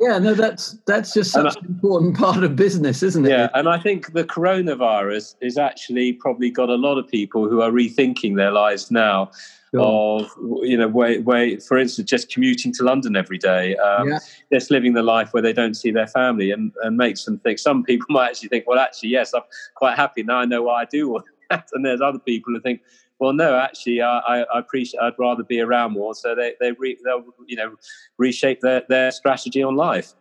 yeah. 0.00 0.18
No, 0.18 0.34
that's 0.34 0.78
that's 0.86 1.12
just 1.14 1.30
such 1.30 1.56
I, 1.56 1.60
an 1.60 1.66
important 1.66 2.16
part 2.16 2.42
of 2.42 2.56
business, 2.56 3.02
isn't 3.02 3.26
it? 3.26 3.30
Yeah, 3.30 3.50
and 3.54 3.68
I 3.68 3.78
think 3.78 4.12
the 4.14 4.24
coronavirus 4.24 5.36
is 5.40 5.58
actually 5.58 6.14
probably 6.14 6.50
got 6.50 6.70
a 6.70 6.76
lot 6.76 6.98
of 6.98 7.06
people 7.06 7.48
who 7.48 7.60
are 7.60 7.70
rethinking 7.70 8.36
their 8.36 8.50
lives 8.50 8.90
now 8.90 9.30
of 9.76 10.30
you 10.62 10.76
know 10.76 10.88
way, 10.88 11.18
way 11.18 11.56
for 11.58 11.78
instance 11.78 12.08
just 12.08 12.30
commuting 12.30 12.72
to 12.72 12.84
london 12.84 13.16
every 13.16 13.38
day 13.38 13.74
um, 13.76 14.08
yeah. 14.08 14.18
just 14.52 14.70
living 14.70 14.94
the 14.94 15.02
life 15.02 15.32
where 15.32 15.42
they 15.42 15.52
don't 15.52 15.74
see 15.74 15.90
their 15.90 16.06
family 16.06 16.50
and, 16.50 16.72
and 16.82 16.96
makes 16.96 17.24
them 17.24 17.38
think 17.40 17.58
some 17.58 17.82
people 17.82 18.06
might 18.10 18.28
actually 18.28 18.48
think 18.48 18.64
well 18.66 18.78
actually 18.78 19.08
yes 19.08 19.34
i'm 19.34 19.42
quite 19.74 19.96
happy 19.96 20.22
now 20.22 20.38
i 20.38 20.44
know 20.44 20.62
what 20.62 20.74
i 20.74 20.84
do 20.84 21.18
and 21.50 21.84
there's 21.84 22.00
other 22.00 22.18
people 22.20 22.52
who 22.52 22.60
think 22.60 22.80
well 23.18 23.32
no 23.32 23.56
actually 23.56 24.02
i, 24.02 24.18
I 24.18 24.58
appreciate 24.58 25.00
i'd 25.00 25.18
rather 25.18 25.42
be 25.42 25.60
around 25.60 25.92
more 25.92 26.14
so 26.14 26.34
they, 26.34 26.54
they 26.60 26.72
re, 26.72 26.98
they'll 27.04 27.24
you 27.46 27.56
know 27.56 27.74
reshape 28.18 28.60
their, 28.60 28.82
their 28.88 29.10
strategy 29.10 29.62
on 29.62 29.76
life 29.76 30.14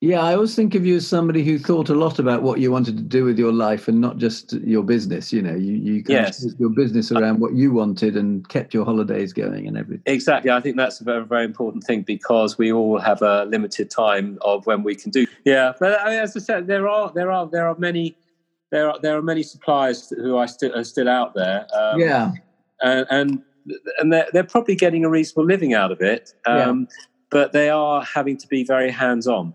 yeah, 0.00 0.22
I 0.22 0.34
always 0.34 0.54
think 0.54 0.76
of 0.76 0.86
you 0.86 0.96
as 0.96 1.08
somebody 1.08 1.42
who 1.42 1.58
thought 1.58 1.88
a 1.88 1.94
lot 1.94 2.20
about 2.20 2.42
what 2.42 2.60
you 2.60 2.70
wanted 2.70 2.96
to 2.98 3.02
do 3.02 3.24
with 3.24 3.36
your 3.36 3.52
life 3.52 3.88
and 3.88 4.00
not 4.00 4.18
just 4.18 4.52
your 4.52 4.84
business. 4.84 5.32
You 5.32 5.42
know, 5.42 5.56
you 5.56 5.74
you 5.74 6.04
yes. 6.06 6.46
your 6.60 6.70
business 6.70 7.10
around 7.10 7.40
what 7.40 7.54
you 7.54 7.72
wanted 7.72 8.16
and 8.16 8.48
kept 8.48 8.72
your 8.72 8.84
holidays 8.84 9.32
going 9.32 9.66
and 9.66 9.76
everything. 9.76 10.04
Exactly, 10.06 10.52
I 10.52 10.60
think 10.60 10.76
that's 10.76 11.00
a 11.00 11.04
very 11.04 11.24
very 11.24 11.44
important 11.44 11.82
thing 11.82 12.02
because 12.02 12.56
we 12.56 12.70
all 12.70 13.00
have 13.00 13.22
a 13.22 13.46
limited 13.46 13.90
time 13.90 14.38
of 14.42 14.64
when 14.66 14.84
we 14.84 14.94
can 14.94 15.10
do. 15.10 15.26
Yeah, 15.44 15.72
but 15.80 15.98
as 16.06 16.36
I 16.36 16.40
said, 16.40 16.68
there 16.68 16.86
are 16.86 17.10
there 17.12 17.32
are 17.32 17.48
there 17.48 17.66
are 17.66 17.76
many 17.76 18.16
there 18.70 18.90
are 18.90 18.98
there 19.00 19.16
are 19.16 19.22
many 19.22 19.42
suppliers 19.42 20.12
who 20.16 20.36
are 20.36 20.48
still 20.48 20.74
are 20.74 20.84
still 20.84 21.08
out 21.08 21.34
there. 21.34 21.66
Um, 21.74 22.00
yeah, 22.00 22.32
and 22.80 23.06
and 23.10 23.42
and 23.98 24.12
they're 24.12 24.26
they're 24.32 24.44
probably 24.44 24.74
getting 24.74 25.04
a 25.04 25.10
reasonable 25.10 25.46
living 25.46 25.74
out 25.74 25.92
of 25.92 26.00
it. 26.00 26.34
Um, 26.46 26.80
yeah. 26.80 26.96
But 27.30 27.52
they 27.52 27.68
are 27.68 28.02
having 28.02 28.38
to 28.38 28.48
be 28.48 28.64
very 28.64 28.90
hands 28.90 29.26
on. 29.26 29.54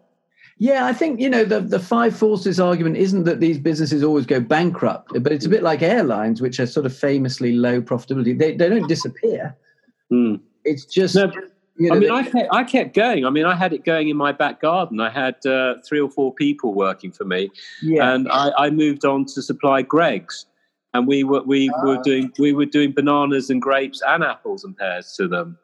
Yeah, 0.57 0.85
I 0.85 0.93
think 0.93 1.19
you 1.19 1.29
know 1.29 1.43
the 1.43 1.59
the 1.59 1.79
five 1.79 2.15
forces 2.15 2.59
argument 2.59 2.97
isn't 2.97 3.23
that 3.23 3.39
these 3.39 3.57
businesses 3.57 4.03
always 4.03 4.25
go 4.25 4.39
bankrupt, 4.39 5.11
but 5.21 5.31
it's 5.31 5.45
a 5.45 5.49
bit 5.49 5.63
like 5.63 5.81
airlines, 5.81 6.41
which 6.41 6.59
are 6.59 6.67
sort 6.67 6.85
of 6.85 6.95
famously 6.95 7.53
low 7.53 7.81
profitability. 7.81 8.37
They 8.37 8.55
they 8.55 8.69
don't 8.69 8.87
disappear. 8.87 9.55
Mm. 10.11 10.39
It's 10.63 10.85
just. 10.85 11.15
No, 11.15 11.31
you 11.77 11.89
know, 11.89 11.95
I 11.95 11.99
mean, 11.99 12.09
they, 12.09 12.15
I, 12.15 12.23
kept, 12.23 12.53
I 12.53 12.63
kept 12.63 12.95
going. 12.95 13.25
I 13.25 13.29
mean, 13.29 13.45
I 13.45 13.55
had 13.55 13.73
it 13.73 13.83
going 13.83 14.09
in 14.09 14.17
my 14.17 14.31
back 14.31 14.61
garden. 14.61 14.99
I 14.99 15.09
had 15.09 15.43
uh, 15.45 15.75
three 15.87 15.99
or 15.99 16.09
four 16.09 16.33
people 16.33 16.73
working 16.73 17.11
for 17.11 17.25
me, 17.25 17.49
yeah. 17.81 18.13
and 18.13 18.29
I, 18.31 18.51
I 18.57 18.69
moved 18.69 19.05
on 19.05 19.25
to 19.25 19.41
supply 19.41 19.81
Greggs, 19.81 20.45
and 20.93 21.07
we 21.07 21.23
were 21.23 21.41
we 21.43 21.69
ah. 21.69 21.85
were 21.85 21.97
doing 22.03 22.31
we 22.37 22.53
were 22.53 22.65
doing 22.65 22.91
bananas 22.91 23.49
and 23.49 23.61
grapes 23.61 24.01
and 24.05 24.23
apples 24.23 24.63
and 24.63 24.77
pears 24.77 25.13
to 25.17 25.27
them, 25.27 25.57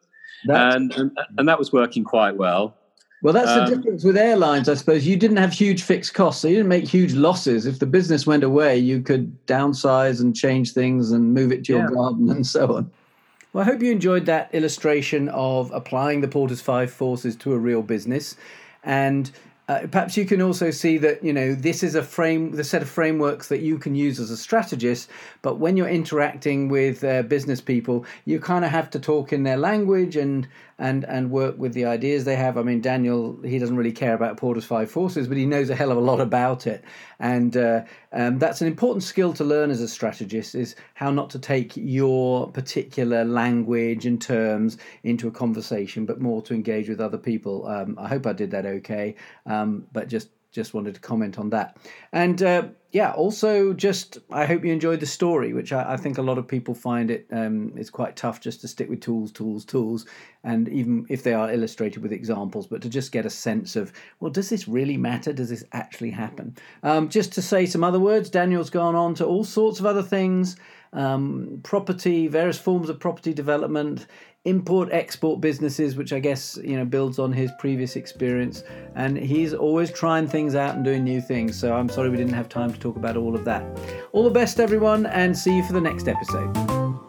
and, 0.48 0.94
and 0.96 1.18
and 1.38 1.48
that 1.48 1.60
was 1.60 1.72
working 1.72 2.04
quite 2.04 2.38
well. 2.38 2.76
Well, 3.22 3.34
that's 3.34 3.50
um, 3.50 3.70
the 3.70 3.76
difference 3.76 4.04
with 4.04 4.18
airlines, 4.18 4.70
I 4.70 4.76
suppose. 4.76 5.06
You 5.06 5.18
didn't 5.18 5.38
have 5.38 5.52
huge 5.52 5.84
fixed 5.84 6.14
costs, 6.14 6.42
so 6.42 6.48
you 6.48 6.56
didn't 6.56 6.70
make 6.70 6.88
huge 6.88 7.14
losses. 7.14 7.66
If 7.66 7.80
the 7.80 7.86
business 7.86 8.26
went 8.26 8.44
away, 8.44 8.78
you 8.78 9.02
could 9.02 9.46
downsize 9.46 10.22
and 10.22 10.34
change 10.36 10.72
things 10.72 11.12
and 11.12 11.34
move 11.34 11.52
it 11.52 11.66
to 11.66 11.74
your 11.74 11.82
yeah. 11.82 11.96
garden 11.96 12.30
and 12.30 12.48
so 12.48 12.78
on. 12.78 12.92
Well, 13.60 13.68
I 13.68 13.72
hope 13.74 13.84
you 13.84 13.92
enjoyed 13.92 14.26
that 14.28 14.56
illustration 14.56 15.28
of 15.28 15.70
applying 15.72 16.22
the 16.22 16.30
Porter's 16.30 16.62
Five 16.62 16.94
Forces 16.94 17.36
to 17.36 17.52
a 17.52 17.58
real 17.58 17.82
business. 17.82 18.38
And 18.86 19.30
uh, 19.68 19.82
perhaps 19.92 20.16
you 20.16 20.24
can 20.24 20.42
also 20.42 20.72
see 20.72 20.98
that 21.00 21.22
you 21.22 21.34
know 21.34 21.54
this 21.56 21.84
is 21.84 21.94
a 21.94 22.02
frame, 22.02 22.52
the 22.52 22.64
set 22.64 22.82
of 22.82 22.90
frameworks 22.90 23.50
that 23.50 23.60
you 23.60 23.78
can 23.78 23.96
use 23.96 24.18
as 24.18 24.32
a 24.32 24.38
strategist. 24.38 25.10
But 25.42 25.60
when 25.60 25.76
you're 25.76 25.90
interacting 25.90 26.70
with 26.70 27.04
uh, 27.04 27.24
business 27.24 27.60
people, 27.60 28.06
you 28.24 28.40
kind 28.40 28.64
of 28.64 28.72
have 28.72 28.90
to 28.92 29.00
talk 29.00 29.34
in 29.34 29.44
their 29.44 29.58
language 29.58 30.16
and 30.16 30.48
and 30.80 31.04
and 31.06 31.30
work 31.30 31.58
with 31.60 31.74
the 31.74 31.86
ideas 31.86 32.24
they 32.24 32.36
have. 32.36 32.58
I 32.58 32.64
mean, 32.64 32.82
Daniel 32.82 33.40
he 33.44 33.60
doesn't 33.60 33.76
really 33.76 33.92
care 33.92 34.16
about 34.16 34.38
Porter's 34.38 34.66
Five 34.66 34.90
Forces, 34.90 35.28
but 35.28 35.38
he 35.38 35.46
knows 35.46 35.70
a 35.70 35.76
hell 35.76 35.92
of 35.92 35.98
a 35.98 36.02
lot 36.02 36.22
about 36.22 36.66
it, 36.66 36.84
and 37.20 37.56
uh, 37.56 37.82
um, 38.14 38.40
that's 38.40 38.62
an 38.62 38.68
important 38.68 39.04
skill 39.04 39.34
to 39.34 39.44
learn 39.44 39.70
as 39.70 39.82
a 39.82 39.88
strategist 39.88 40.56
is 40.56 40.76
how 40.94 41.12
not 41.12 41.30
to 41.32 41.40
take 41.40 41.74
your 41.76 42.50
particular 42.52 43.26
language 43.26 44.06
and 44.06 44.22
terms 44.22 44.78
into 45.04 45.28
a 45.28 45.32
conversation, 45.32 46.06
but 46.06 46.22
more 46.22 46.42
to 46.42 46.54
engage 46.54 46.90
with 46.90 47.02
other 47.02 47.18
people. 47.18 47.68
Um, 47.68 47.98
I 48.00 48.08
hope 48.08 48.26
I 48.26 48.34
did 48.34 48.52
that 48.52 48.66
okay, 48.66 49.16
um, 49.46 49.86
but 49.92 50.08
just 50.08 50.30
just 50.52 50.74
wanted 50.74 50.96
to 50.96 51.02
comment 51.02 51.38
on 51.38 51.50
that. 51.52 51.78
And 52.12 52.42
uh, 52.42 52.70
yeah, 52.92 53.12
also 53.12 53.72
just 53.74 54.18
I 54.32 54.46
hope 54.46 54.66
you 54.66 54.74
enjoyed 54.74 55.00
the 55.00 55.06
story, 55.06 55.54
which 55.54 55.72
I, 55.72 55.94
I 55.94 55.98
think 55.98 56.18
a 56.18 56.24
lot 56.24 56.40
of 56.40 56.48
people 56.48 56.74
find 56.74 57.12
it 57.12 57.28
um, 57.32 57.74
it's 57.76 57.92
quite 57.92 58.16
tough 58.16 58.42
just 58.42 58.62
to 58.62 58.68
stick 58.68 58.90
with 58.90 59.02
tools, 59.02 59.32
tools, 59.32 59.64
tools, 59.64 60.08
and 60.44 60.68
even 60.70 61.06
if 61.08 61.22
they 61.22 61.34
are 61.34 61.52
illustrated 61.52 62.02
with 62.02 62.12
examples, 62.12 62.66
but 62.66 62.82
to 62.82 62.90
just 62.90 63.12
get 63.12 63.28
a 63.28 63.30
sense 63.30 63.76
of 63.76 63.94
well, 64.20 64.32
does 64.32 64.50
this 64.50 64.68
really 64.68 64.98
matter? 64.98 65.32
Does 65.32 65.50
this 65.50 65.64
actually 65.72 66.12
happen? 66.12 66.56
Um, 66.82 67.10
just 67.10 67.32
to 67.34 67.42
say 67.44 67.68
some 67.68 67.84
other 67.84 68.00
words, 68.00 68.30
Daniel's 68.30 68.72
gone 68.72 68.96
on 68.96 69.14
to 69.16 69.26
all 69.26 69.44
sorts 69.44 69.80
of 69.80 69.86
other 69.86 70.04
things. 70.04 70.56
Um, 70.92 71.60
property, 71.62 72.28
various 72.28 72.58
forms 72.58 72.90
of 72.90 73.00
property 73.00 73.32
development, 73.32 74.08
import 74.46 74.90
export 74.92 75.42
businesses, 75.42 75.96
which 75.96 76.14
I 76.14 76.20
guess 76.20 76.58
you 76.64 76.78
know 76.78 76.86
builds 76.86 77.20
on 77.20 77.32
his 77.32 77.52
previous 77.60 77.96
experience. 77.96 78.64
And 78.96 79.18
he's 79.18 79.54
always 79.54 79.92
trying 79.92 80.28
things 80.28 80.56
out 80.56 80.76
and 80.76 80.86
doing 80.86 81.04
new 81.04 81.22
things. 81.22 81.60
So 81.60 81.74
I'm 81.74 81.90
sorry 81.90 82.10
we 82.10 82.18
didn't 82.18 82.34
have 82.34 82.50
time 82.50 82.74
to 82.74 82.80
talk 82.80 82.96
about 82.96 83.18
all 83.18 83.36
of 83.36 83.46
that. 83.46 83.64
All 84.12 84.24
the 84.24 84.30
best, 84.30 84.60
everyone, 84.60 85.06
and 85.08 85.38
see 85.38 85.58
you 85.58 85.64
for 85.64 85.74
the 85.74 85.82
next 85.82 86.08
episode. 86.08 87.09